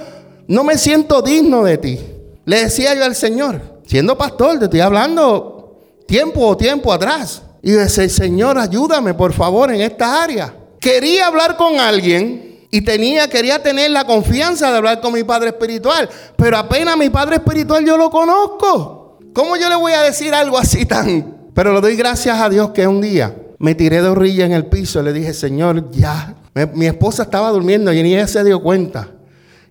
no 0.47 0.62
me 0.62 0.76
siento 0.76 1.23
digno 1.23 1.64
de 1.64 1.78
ti. 1.78 2.00
Le 2.44 2.64
decía 2.64 2.94
yo 2.94 3.04
al 3.04 3.14
Señor, 3.14 3.80
siendo 3.87 4.16
pastor, 4.16 4.59
te 4.59 4.66
estoy 4.66 4.80
hablando 4.80 5.78
tiempo 6.06 6.47
o 6.47 6.56
tiempo 6.56 6.92
atrás. 6.92 7.42
Y 7.62 7.73
decía, 7.73 8.09
Señor, 8.09 8.59
ayúdame 8.59 9.14
por 9.14 9.32
favor 9.32 9.73
en 9.73 9.80
esta 9.80 10.23
área. 10.23 10.54
Quería 10.80 11.26
hablar 11.26 11.56
con 11.56 11.78
alguien 11.78 12.50
y 12.70 12.82
tenía, 12.82 13.28
quería 13.28 13.62
tener 13.62 13.90
la 13.90 14.04
confianza 14.04 14.70
de 14.70 14.76
hablar 14.76 15.00
con 15.00 15.12
mi 15.12 15.24
padre 15.24 15.48
espiritual. 15.48 16.08
Pero 16.36 16.56
apenas 16.56 16.96
mi 16.96 17.10
padre 17.10 17.36
espiritual 17.36 17.84
yo 17.84 17.96
lo 17.96 18.10
conozco. 18.10 19.18
¿Cómo 19.32 19.56
yo 19.56 19.68
le 19.68 19.76
voy 19.76 19.92
a 19.92 20.02
decir 20.02 20.34
algo 20.34 20.58
así 20.58 20.86
tan 20.86 21.40
pero 21.54 21.74
le 21.74 21.80
doy 21.80 21.96
gracias 21.96 22.40
a 22.40 22.48
Dios 22.48 22.70
que 22.70 22.86
un 22.86 23.00
día 23.00 23.36
me 23.58 23.74
tiré 23.74 24.00
de 24.00 24.08
orilla 24.08 24.46
en 24.46 24.52
el 24.52 24.66
piso 24.66 25.00
y 25.00 25.04
le 25.04 25.12
dije, 25.12 25.34
Señor, 25.34 25.90
ya. 25.90 26.34
Mi 26.74 26.86
esposa 26.86 27.24
estaba 27.24 27.50
durmiendo 27.50 27.92
y 27.92 28.02
ni 28.02 28.14
ella 28.14 28.26
se 28.26 28.42
dio 28.44 28.62
cuenta. 28.62 29.08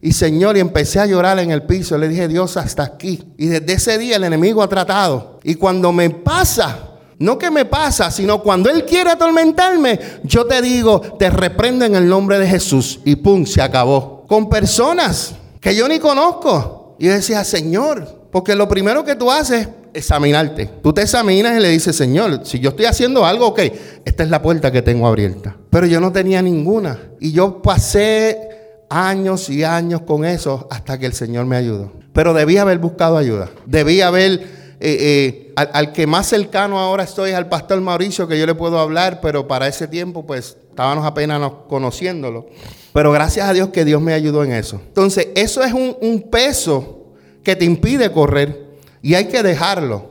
Y 0.01 0.13
Señor, 0.13 0.55
y 0.55 0.59
empecé 0.59 0.99
a 0.99 1.05
llorar 1.05 1.39
en 1.39 1.51
el 1.51 1.63
piso. 1.63 1.97
Le 1.97 2.07
dije, 2.07 2.27
Dios, 2.27 2.57
hasta 2.57 2.83
aquí. 2.83 3.33
Y 3.37 3.47
desde 3.47 3.73
ese 3.73 3.97
día 3.97 4.17
el 4.17 4.23
enemigo 4.23 4.61
ha 4.61 4.69
tratado. 4.69 5.39
Y 5.43 5.55
cuando 5.55 5.91
me 5.91 6.09
pasa, 6.09 6.88
no 7.19 7.37
que 7.37 7.51
me 7.51 7.65
pasa, 7.65 8.09
sino 8.11 8.41
cuando 8.41 8.69
Él 8.69 8.85
quiere 8.85 9.11
atormentarme, 9.11 9.99
yo 10.23 10.45
te 10.45 10.61
digo, 10.61 11.01
te 11.01 11.29
reprendo 11.29 11.85
en 11.85 11.95
el 11.95 12.07
nombre 12.07 12.39
de 12.39 12.47
Jesús. 12.47 12.99
Y 13.05 13.17
pum, 13.17 13.45
se 13.45 13.61
acabó. 13.61 14.25
Con 14.27 14.49
personas 14.49 15.35
que 15.59 15.75
yo 15.75 15.87
ni 15.87 15.99
conozco. 15.99 16.95
Y 16.97 17.05
yo 17.05 17.13
decía, 17.13 17.43
Señor, 17.43 18.27
porque 18.31 18.55
lo 18.55 18.67
primero 18.67 19.03
que 19.03 19.15
tú 19.15 19.31
haces 19.31 19.67
examinarte. 19.93 20.69
Tú 20.81 20.93
te 20.93 21.01
examinas 21.01 21.57
y 21.57 21.61
le 21.61 21.69
dices, 21.69 21.95
Señor, 21.95 22.41
si 22.45 22.59
yo 22.59 22.69
estoy 22.69 22.85
haciendo 22.85 23.25
algo, 23.25 23.47
ok, 23.47 23.59
esta 24.05 24.23
es 24.23 24.29
la 24.29 24.41
puerta 24.41 24.71
que 24.71 24.81
tengo 24.81 25.07
abierta. 25.07 25.55
Pero 25.69 25.85
yo 25.87 25.99
no 25.99 26.11
tenía 26.11 26.41
ninguna. 26.41 26.99
Y 27.19 27.31
yo 27.31 27.61
pasé 27.61 28.49
años 28.89 29.49
y 29.49 29.63
años 29.63 30.01
con 30.01 30.25
eso 30.25 30.67
hasta 30.71 30.97
que 30.97 31.05
el 31.05 31.13
Señor 31.13 31.45
me 31.45 31.55
ayudó. 31.55 31.91
Pero 32.13 32.33
debía 32.33 32.63
haber 32.63 32.79
buscado 32.79 33.17
ayuda. 33.17 33.49
Debía 33.65 34.07
haber, 34.07 34.41
eh, 34.81 35.51
eh, 35.51 35.53
al, 35.55 35.91
que 35.91 36.07
más 36.07 36.27
cercano 36.27 36.79
ahora 36.79 37.03
estoy 37.03 37.31
es 37.31 37.35
al 37.35 37.49
pastor 37.49 37.81
Mauricio, 37.81 38.27
que 38.27 38.39
yo 38.39 38.45
le 38.45 38.55
puedo 38.55 38.79
hablar, 38.79 39.19
pero 39.21 39.47
para 39.47 39.67
ese 39.67 39.87
tiempo 39.87 40.25
pues 40.25 40.57
estábamos 40.69 41.05
apenas 41.05 41.51
conociéndolo. 41.67 42.47
Pero 42.93 43.11
gracias 43.11 43.47
a 43.47 43.53
Dios 43.53 43.69
que 43.69 43.85
Dios 43.85 44.01
me 44.01 44.13
ayudó 44.13 44.43
en 44.43 44.53
eso. 44.53 44.81
Entonces, 44.87 45.27
eso 45.35 45.63
es 45.63 45.73
un, 45.73 46.27
peso 46.31 47.05
que 47.43 47.55
te 47.55 47.65
impide 47.65 48.11
correr. 48.11 48.69
Y 49.01 49.13
hay 49.13 49.27
que 49.27 49.43
dejarlo. 49.43 50.09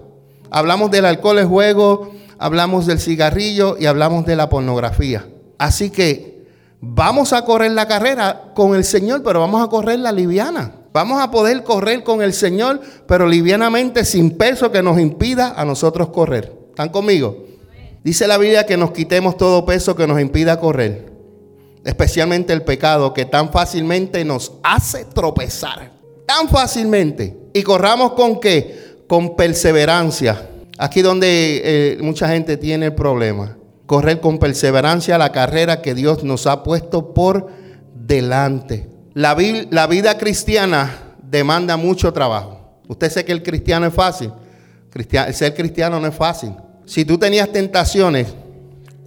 Hablamos 0.50 0.90
del 0.90 1.04
alcohol, 1.04 1.38
el 1.38 1.46
juego, 1.46 2.12
hablamos 2.38 2.86
del 2.86 3.00
cigarrillo 3.00 3.76
y 3.78 3.86
hablamos 3.86 4.24
de 4.26 4.36
la 4.36 4.48
pornografía. 4.48 5.26
Así 5.58 5.90
que 5.90 6.37
vamos 6.80 7.32
a 7.32 7.44
correr 7.44 7.72
la 7.72 7.88
carrera 7.88 8.52
con 8.54 8.74
el 8.74 8.84
Señor, 8.84 9.22
pero 9.22 9.40
vamos 9.40 9.62
a 9.62 9.68
correr 9.68 9.98
la 9.98 10.12
liviana. 10.12 10.74
Vamos 10.92 11.20
a 11.20 11.30
poder 11.30 11.62
correr 11.64 12.02
con 12.02 12.22
el 12.22 12.32
Señor, 12.32 12.80
pero 13.06 13.26
livianamente, 13.26 14.04
sin 14.04 14.36
peso 14.36 14.72
que 14.72 14.82
nos 14.82 14.98
impida 14.98 15.54
a 15.56 15.64
nosotros 15.64 16.08
correr. 16.08 16.52
¿Están 16.70 16.88
conmigo? 16.88 17.44
Dice 18.02 18.26
la 18.26 18.38
Biblia 18.38 18.64
que 18.64 18.76
nos 18.76 18.92
quitemos 18.92 19.36
todo 19.36 19.66
peso 19.66 19.94
que 19.94 20.06
nos 20.06 20.20
impida 20.20 20.60
correr, 20.60 21.12
especialmente 21.84 22.52
el 22.52 22.62
pecado 22.62 23.12
que 23.12 23.26
tan 23.26 23.52
fácilmente 23.52 24.24
nos 24.24 24.52
hace 24.62 25.04
tropezar. 25.04 25.90
Tan 26.26 26.48
fácilmente 26.48 27.36
y 27.52 27.62
corramos 27.62 28.12
con 28.12 28.40
qué? 28.40 29.02
Con 29.06 29.36
perseverancia. 29.36 30.48
Aquí 30.78 31.02
donde 31.02 31.60
eh, 31.64 31.98
mucha 32.00 32.28
gente 32.28 32.56
tiene 32.56 32.86
el 32.86 32.94
problema. 32.94 33.57
Correr 33.88 34.20
con 34.20 34.38
perseverancia 34.38 35.16
la 35.16 35.32
carrera 35.32 35.80
que 35.80 35.94
Dios 35.94 36.22
nos 36.22 36.46
ha 36.46 36.62
puesto 36.62 37.14
por 37.14 37.48
delante. 37.94 38.86
La, 39.14 39.34
vida 39.34 40.18
cristiana 40.18 41.14
demanda 41.22 41.78
mucho 41.78 42.12
trabajo. 42.12 42.82
Usted 42.86 43.10
sé 43.10 43.24
que 43.24 43.32
el 43.32 43.42
cristiano 43.42 43.86
es 43.86 43.94
fácil. 43.94 44.30
ser 45.32 45.54
cristiano 45.54 45.98
no 45.98 46.06
es 46.06 46.14
fácil. 46.14 46.54
Si 46.84 47.06
tú 47.06 47.16
tenías 47.16 47.50
tentaciones 47.50 48.34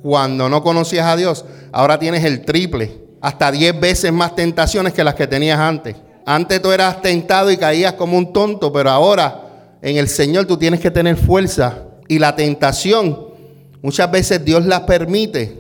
cuando 0.02 0.50
no 0.50 0.64
conocías 0.64 1.06
a 1.06 1.16
Dios, 1.16 1.46
ahora 1.72 2.00
tienes 2.00 2.24
el 2.24 2.44
triple, 2.44 3.04
hasta 3.22 3.52
10 3.52 3.80
veces 3.80 4.12
más 4.12 4.34
tentaciones 4.34 4.94
que 4.94 5.04
las 5.04 5.14
que 5.14 5.28
tenías 5.28 5.60
antes. 5.60 5.96
Antes 6.26 6.60
tú 6.60 6.72
eras 6.72 7.04
tentado 7.04 7.52
y 7.52 7.58
caías 7.58 7.94
como 7.94 8.18
un 8.18 8.34
tonto, 8.34 8.74
pero 8.74 8.90
ahora 8.90 9.78
en 9.84 9.98
el 9.98 10.08
Señor 10.08 10.48
tú 10.48 10.58
tienes 10.58 10.80
que 10.80 10.90
tener 10.90 11.18
fuerza. 11.18 11.84
Y 12.08 12.18
la 12.18 12.36
tentación, 12.36 13.28
muchas 13.82 14.12
veces 14.12 14.44
Dios 14.44 14.66
la 14.66 14.86
permite. 14.86 15.60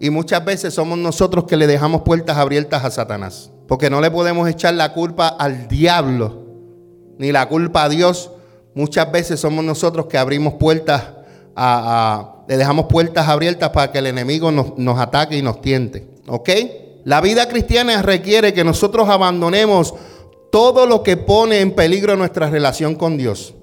Y 0.00 0.10
muchas 0.10 0.44
veces 0.44 0.74
somos 0.74 0.98
nosotros 0.98 1.44
que 1.44 1.56
le 1.56 1.68
dejamos 1.68 2.02
puertas 2.02 2.36
abiertas 2.36 2.84
a 2.84 2.90
Satanás. 2.90 3.52
Porque 3.68 3.88
no 3.88 4.00
le 4.00 4.10
podemos 4.10 4.48
echar 4.48 4.74
la 4.74 4.92
culpa 4.92 5.28
al 5.28 5.68
diablo, 5.68 6.44
ni 7.18 7.30
la 7.30 7.48
culpa 7.48 7.84
a 7.84 7.88
Dios. 7.88 8.32
Muchas 8.74 9.12
veces 9.12 9.38
somos 9.38 9.64
nosotros 9.64 10.06
que 10.06 10.18
abrimos 10.18 10.54
puertas 10.54 11.04
a, 11.54 12.42
le 12.48 12.56
dejamos 12.56 12.86
puertas 12.86 13.28
abiertas 13.28 13.70
para 13.70 13.92
que 13.92 13.98
el 13.98 14.06
enemigo 14.06 14.50
nos, 14.50 14.76
nos 14.76 14.98
ataque 14.98 15.36
y 15.36 15.42
nos 15.42 15.60
tiente. 15.60 16.08
¿Ok? 16.26 16.50
La 17.04 17.20
vida 17.20 17.48
cristiana 17.48 18.02
requiere 18.02 18.52
que 18.52 18.64
nosotros 18.64 19.08
abandonemos 19.08 19.94
todo 20.50 20.86
lo 20.86 21.02
que 21.02 21.16
pone 21.16 21.60
en 21.60 21.74
peligro 21.74 22.16
nuestra 22.16 22.50
relación 22.50 22.94
con 22.94 23.16
Dios. 23.16 23.54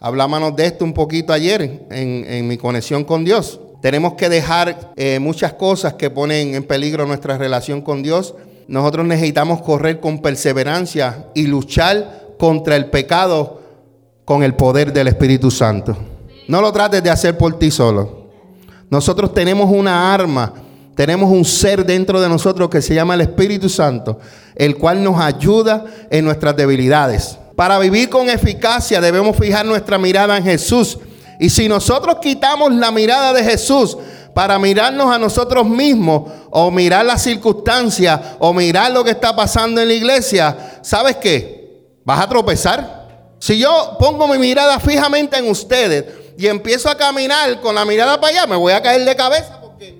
Hablábamos 0.00 0.54
de 0.54 0.66
esto 0.66 0.84
un 0.84 0.92
poquito 0.92 1.32
ayer 1.32 1.86
en, 1.90 2.46
mi 2.46 2.56
conexión 2.56 3.02
con 3.02 3.24
Dios. 3.24 3.60
Tenemos 3.82 4.14
que 4.14 4.28
dejar 4.28 4.92
eh, 4.96 5.18
muchas 5.18 5.54
cosas 5.54 5.94
que 5.94 6.08
ponen 6.08 6.54
en 6.54 6.62
peligro 6.62 7.04
nuestra 7.04 7.36
relación 7.36 7.82
con 7.82 8.02
Dios. 8.02 8.34
Nosotros 8.68 9.06
necesitamos 9.06 9.60
correr 9.62 9.98
con 9.98 10.20
perseverancia 10.20 11.26
y 11.34 11.48
luchar 11.48 12.28
contra 12.38 12.76
el 12.76 12.86
pecado 12.90 13.60
con 14.24 14.44
el 14.44 14.54
poder 14.54 14.92
del 14.92 15.08
Espíritu 15.08 15.50
Santo. 15.50 15.96
No 16.46 16.60
lo 16.60 16.70
trates 16.70 17.02
de 17.02 17.10
hacer 17.10 17.36
por 17.36 17.58
ti 17.58 17.72
solo. 17.72 18.28
Nosotros 18.90 19.34
tenemos 19.34 19.68
una 19.68 20.14
arma, 20.14 20.54
tenemos 20.94 21.28
un 21.28 21.44
ser 21.44 21.84
dentro 21.84 22.20
de 22.20 22.28
nosotros 22.28 22.68
que 22.68 22.82
se 22.82 22.94
llama 22.94 23.14
el 23.14 23.22
Espíritu 23.22 23.68
Santo, 23.68 24.20
el 24.54 24.76
cual 24.76 25.02
nos 25.02 25.20
ayuda 25.20 25.84
en 26.08 26.24
nuestras 26.24 26.56
debilidades. 26.56 27.38
Para 27.58 27.80
vivir 27.80 28.08
con 28.08 28.30
eficacia 28.30 29.00
debemos 29.00 29.36
fijar 29.36 29.66
nuestra 29.66 29.98
mirada 29.98 30.36
en 30.36 30.44
Jesús 30.44 30.96
y 31.40 31.50
si 31.50 31.68
nosotros 31.68 32.18
quitamos 32.22 32.72
la 32.72 32.92
mirada 32.92 33.32
de 33.32 33.42
Jesús 33.42 33.98
para 34.32 34.60
mirarnos 34.60 35.12
a 35.12 35.18
nosotros 35.18 35.66
mismos 35.66 36.30
o 36.52 36.70
mirar 36.70 37.04
las 37.04 37.20
circunstancias 37.20 38.20
o 38.38 38.52
mirar 38.52 38.92
lo 38.92 39.02
que 39.02 39.10
está 39.10 39.34
pasando 39.34 39.80
en 39.80 39.88
la 39.88 39.94
iglesia, 39.94 40.78
¿sabes 40.82 41.16
qué? 41.16 41.96
Vas 42.04 42.20
a 42.20 42.28
tropezar. 42.28 43.34
Si 43.40 43.58
yo 43.58 43.96
pongo 43.98 44.28
mi 44.28 44.38
mirada 44.38 44.78
fijamente 44.78 45.36
en 45.36 45.50
ustedes 45.50 46.04
y 46.38 46.46
empiezo 46.46 46.88
a 46.88 46.96
caminar 46.96 47.60
con 47.60 47.74
la 47.74 47.84
mirada 47.84 48.20
para 48.20 48.34
allá, 48.34 48.46
me 48.46 48.54
voy 48.54 48.72
a 48.72 48.80
caer 48.80 49.04
de 49.04 49.16
cabeza 49.16 49.60
porque 49.60 49.98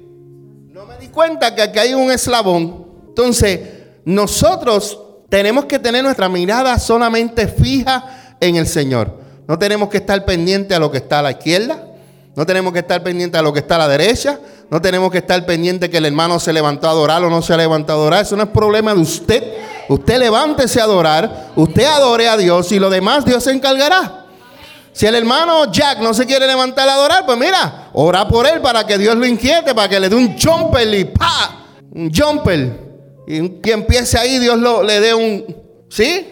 no 0.68 0.86
me 0.86 0.96
di 0.98 1.08
cuenta 1.08 1.52
que 1.56 1.62
aquí 1.62 1.80
hay 1.80 1.94
un 1.94 2.08
eslabón. 2.12 2.86
Entonces, 3.08 3.58
nosotros 4.04 5.07
tenemos 5.28 5.66
que 5.66 5.78
tener 5.78 6.02
nuestra 6.02 6.28
mirada 6.28 6.78
solamente 6.78 7.48
fija 7.48 8.34
en 8.40 8.56
el 8.56 8.66
Señor. 8.66 9.18
No 9.46 9.58
tenemos 9.58 9.88
que 9.88 9.98
estar 9.98 10.24
pendientes 10.24 10.76
a 10.76 10.80
lo 10.80 10.90
que 10.90 10.98
está 10.98 11.18
a 11.18 11.22
la 11.22 11.30
izquierda. 11.32 11.84
No 12.34 12.46
tenemos 12.46 12.72
que 12.72 12.80
estar 12.80 13.02
pendientes 13.02 13.38
a 13.38 13.42
lo 13.42 13.52
que 13.52 13.60
está 13.60 13.76
a 13.76 13.78
la 13.78 13.88
derecha. 13.88 14.38
No 14.70 14.80
tenemos 14.80 15.10
que 15.10 15.18
estar 15.18 15.44
pendientes 15.44 15.88
que 15.88 15.98
el 15.98 16.06
hermano 16.06 16.38
se 16.38 16.52
levantó 16.52 16.86
a 16.86 16.90
adorar 16.90 17.24
o 17.24 17.30
no 17.30 17.42
se 17.42 17.52
ha 17.54 17.56
levantado 17.56 17.98
a 17.98 18.02
adorar. 18.02 18.22
Eso 18.22 18.36
no 18.36 18.44
es 18.44 18.48
problema 18.50 18.94
de 18.94 19.00
usted. 19.00 19.42
Usted 19.88 20.18
levántese 20.18 20.80
a 20.80 20.84
adorar. 20.84 21.48
Usted 21.56 21.84
adore 21.84 22.28
a 22.28 22.36
Dios 22.36 22.70
y 22.72 22.78
lo 22.78 22.90
demás 22.90 23.24
Dios 23.24 23.44
se 23.44 23.52
encargará. 23.52 24.26
Si 24.92 25.06
el 25.06 25.14
hermano 25.14 25.70
Jack 25.70 26.00
no 26.00 26.12
se 26.12 26.26
quiere 26.26 26.46
levantar 26.46 26.88
a 26.88 26.94
adorar, 26.94 27.24
pues 27.24 27.38
mira, 27.38 27.90
ora 27.92 28.26
por 28.26 28.46
él 28.46 28.60
para 28.60 28.86
que 28.86 28.98
Dios 28.98 29.14
lo 29.16 29.26
inquiete, 29.26 29.74
para 29.74 29.88
que 29.88 30.00
le 30.00 30.08
dé 30.08 30.16
un 30.16 30.36
jumper 30.38 30.92
y 30.92 31.04
pa, 31.04 31.66
un 31.92 32.12
jumper. 32.12 32.87
Y 33.30 33.46
que 33.60 33.72
empiece 33.72 34.16
ahí, 34.16 34.38
Dios 34.38 34.58
lo, 34.58 34.82
le 34.82 35.00
dé 35.00 35.12
un, 35.12 35.44
¿sí? 35.90 36.26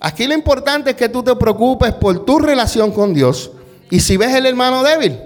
Aquí 0.00 0.28
lo 0.28 0.34
importante 0.34 0.90
es 0.90 0.96
que 0.96 1.08
tú 1.08 1.24
te 1.24 1.34
preocupes 1.34 1.92
por 1.94 2.24
tu 2.24 2.38
relación 2.38 2.92
con 2.92 3.12
Dios. 3.12 3.50
Y 3.90 3.98
si 3.98 4.16
ves 4.16 4.32
el 4.36 4.46
hermano 4.46 4.84
débil, 4.84 5.18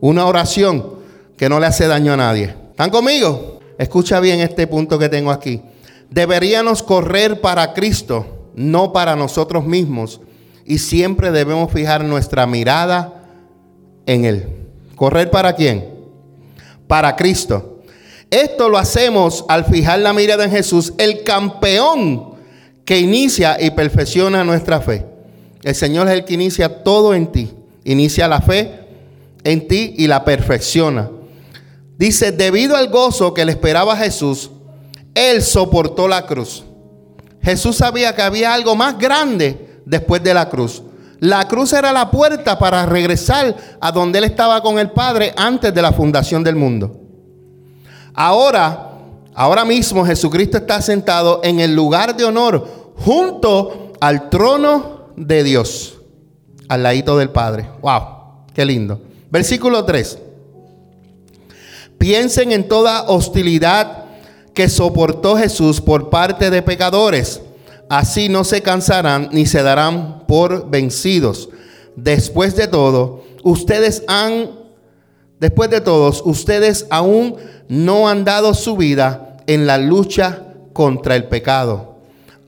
una 0.00 0.24
oración 0.24 0.94
que 1.36 1.50
no 1.50 1.60
le 1.60 1.66
hace 1.66 1.86
daño 1.86 2.14
a 2.14 2.16
nadie. 2.16 2.54
¿Están 2.70 2.88
conmigo? 2.88 3.60
Escucha 3.76 4.18
bien 4.18 4.40
este 4.40 4.66
punto 4.66 4.98
que 4.98 5.10
tengo 5.10 5.30
aquí. 5.30 5.60
Deberíamos 6.08 6.82
correr 6.82 7.42
para 7.42 7.74
Cristo, 7.74 8.48
no 8.54 8.94
para 8.94 9.16
nosotros 9.16 9.66
mismos. 9.66 10.22
Y 10.64 10.78
siempre 10.78 11.32
debemos 11.32 11.70
fijar 11.70 12.02
nuestra 12.02 12.46
mirada 12.46 13.26
en 14.06 14.24
Él. 14.24 14.48
¿Correr 14.96 15.30
para 15.30 15.52
quién? 15.52 15.84
Para 16.86 17.14
Cristo. 17.14 17.73
Esto 18.34 18.68
lo 18.68 18.78
hacemos 18.78 19.44
al 19.48 19.64
fijar 19.64 20.00
la 20.00 20.12
mirada 20.12 20.42
en 20.42 20.50
Jesús, 20.50 20.92
el 20.98 21.22
campeón 21.22 22.34
que 22.84 22.98
inicia 22.98 23.56
y 23.60 23.70
perfecciona 23.70 24.42
nuestra 24.42 24.80
fe. 24.80 25.06
El 25.62 25.76
Señor 25.76 26.08
es 26.08 26.14
el 26.14 26.24
que 26.24 26.34
inicia 26.34 26.82
todo 26.82 27.14
en 27.14 27.30
ti. 27.30 27.54
Inicia 27.84 28.26
la 28.26 28.40
fe 28.40 28.86
en 29.44 29.68
ti 29.68 29.94
y 29.98 30.08
la 30.08 30.24
perfecciona. 30.24 31.12
Dice, 31.96 32.32
debido 32.32 32.74
al 32.74 32.88
gozo 32.88 33.32
que 33.34 33.44
le 33.44 33.52
esperaba 33.52 33.92
a 33.92 33.98
Jesús, 33.98 34.50
Él 35.14 35.40
soportó 35.40 36.08
la 36.08 36.26
cruz. 36.26 36.64
Jesús 37.40 37.76
sabía 37.76 38.16
que 38.16 38.22
había 38.22 38.52
algo 38.52 38.74
más 38.74 38.98
grande 38.98 39.78
después 39.86 40.20
de 40.24 40.34
la 40.34 40.48
cruz. 40.48 40.82
La 41.20 41.46
cruz 41.46 41.72
era 41.72 41.92
la 41.92 42.10
puerta 42.10 42.58
para 42.58 42.84
regresar 42.84 43.54
a 43.80 43.92
donde 43.92 44.18
Él 44.18 44.24
estaba 44.24 44.60
con 44.60 44.80
el 44.80 44.90
Padre 44.90 45.32
antes 45.36 45.72
de 45.72 45.82
la 45.82 45.92
fundación 45.92 46.42
del 46.42 46.56
mundo. 46.56 47.03
Ahora 48.14 48.94
Ahora 49.36 49.64
mismo 49.64 50.06
Jesucristo 50.06 50.58
está 50.58 50.80
sentado 50.80 51.40
en 51.42 51.58
el 51.58 51.74
lugar 51.74 52.16
de 52.16 52.24
honor 52.24 52.92
junto 52.96 53.92
al 54.00 54.30
trono 54.30 55.08
de 55.16 55.42
Dios, 55.42 55.98
al 56.68 56.84
ladito 56.84 57.18
del 57.18 57.30
Padre. 57.30 57.68
¡Wow! 57.82 58.02
¡Qué 58.54 58.64
lindo! 58.64 59.00
Versículo 59.30 59.84
3. 59.84 60.18
Piensen 61.98 62.52
en 62.52 62.68
toda 62.68 63.08
hostilidad 63.08 64.04
que 64.54 64.68
soportó 64.68 65.36
Jesús 65.36 65.80
por 65.80 66.10
parte 66.10 66.50
de 66.50 66.62
pecadores. 66.62 67.40
Así 67.88 68.28
no 68.28 68.44
se 68.44 68.62
cansarán 68.62 69.30
ni 69.32 69.46
se 69.46 69.64
darán 69.64 70.26
por 70.28 70.70
vencidos. 70.70 71.48
Después 71.96 72.54
de 72.54 72.68
todo, 72.68 73.24
ustedes 73.42 74.04
han, 74.06 74.50
después 75.44 75.68
de 75.68 75.82
todos, 75.82 76.22
ustedes 76.24 76.86
aún 76.88 77.36
no 77.68 78.08
han 78.08 78.24
dado 78.24 78.54
su 78.54 78.78
vida 78.78 79.36
en 79.46 79.66
la 79.66 79.76
lucha 79.76 80.42
contra 80.72 81.16
el 81.16 81.24
pecado. 81.24 81.98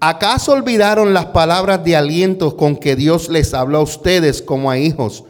¿Acaso 0.01 0.53
olvidaron 0.53 1.13
las 1.13 1.27
palabras 1.27 1.85
de 1.85 1.95
aliento 1.95 2.57
con 2.57 2.75
que 2.75 2.97
Dios 2.97 3.29
les 3.29 3.53
habló 3.53 3.81
a 3.81 3.83
ustedes 3.83 4.41
como 4.41 4.71
a 4.71 4.79
hijos? 4.79 5.25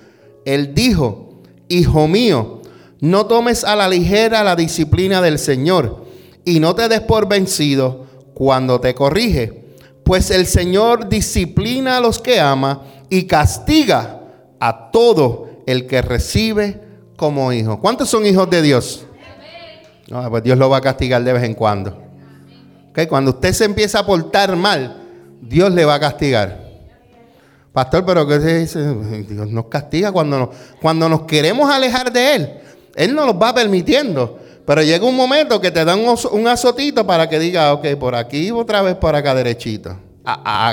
Él 0.44 0.76
dijo, 0.76 1.40
Hijo 1.66 2.07
mío, 2.07 2.61
no 3.00 3.26
tomes 3.26 3.64
a 3.64 3.74
la 3.74 3.88
ligera 3.88 4.44
la 4.44 4.55
disciplina 4.55 5.20
del 5.20 5.40
Señor 5.40 6.05
y 6.44 6.61
no 6.61 6.76
te 6.76 6.88
des 6.88 7.00
por 7.00 7.29
vencido 7.29 8.07
cuando 8.33 8.79
te 8.79 8.94
corrige, 8.94 9.74
pues 10.05 10.31
el 10.31 10.46
Señor 10.46 11.09
disciplina 11.09 11.96
a 11.96 12.00
los 12.00 12.20
que 12.20 12.38
ama 12.38 12.85
y 13.11 13.24
castiga 13.24 14.20
a 14.61 14.92
todo 14.92 15.48
el 15.66 15.88
que 15.88 16.00
recibe 16.00 16.86
como 17.16 17.52
hijo. 17.52 17.81
¿Cuántos 17.81 18.09
son 18.09 18.26
hijos 18.26 18.48
de 18.50 18.62
Dios? 18.62 19.07
No, 20.09 20.29
pues 20.31 20.42
Dios 20.42 20.57
lo 20.57 20.70
va 20.70 20.79
a 20.79 20.81
castigar 20.81 21.22
de 21.24 21.33
vez 21.33 21.42
en 21.42 21.55
cuando. 21.55 22.02
Cuando 23.09 23.33
usted 23.33 23.52
se 23.52 23.64
empieza 23.64 23.98
a 23.98 24.07
portar 24.07 24.57
mal, 24.57 25.02
Dios 25.42 25.72
le 25.72 25.85
va 25.85 25.96
a 25.96 26.00
castigar. 26.00 26.64
Pastor, 27.72 28.07
pero 28.07 28.26
¿qué 28.26 28.40
se 28.40 28.59
dice? 28.61 28.94
Dios 29.24 29.50
nos 29.50 29.66
castiga 29.66 30.11
cuando 30.11 30.38
nos, 30.38 30.48
cuando 30.81 31.09
nos 31.09 31.22
queremos 31.22 31.70
alejar 31.70 32.11
de 32.11 32.35
Él. 32.35 32.50
Él 32.94 33.14
nos 33.14 33.26
lo 33.26 33.38
va 33.38 33.55
permitiendo. 33.55 34.38
Pero 34.64 34.83
llega 34.83 35.05
un 35.05 35.14
momento 35.14 35.61
que 35.61 35.70
te 35.70 35.85
dan 35.85 36.00
un, 36.00 36.48
azotito 36.48 37.07
para 37.07 37.29
que 37.29 37.38
diga, 37.38 37.72
ok, 37.74 37.94
por 38.00 38.14
aquí 38.14 38.50
otra 38.50 38.83
vez 38.83 38.96
por 38.96 39.14
acá 39.14 39.35
derechito. 39.35 39.96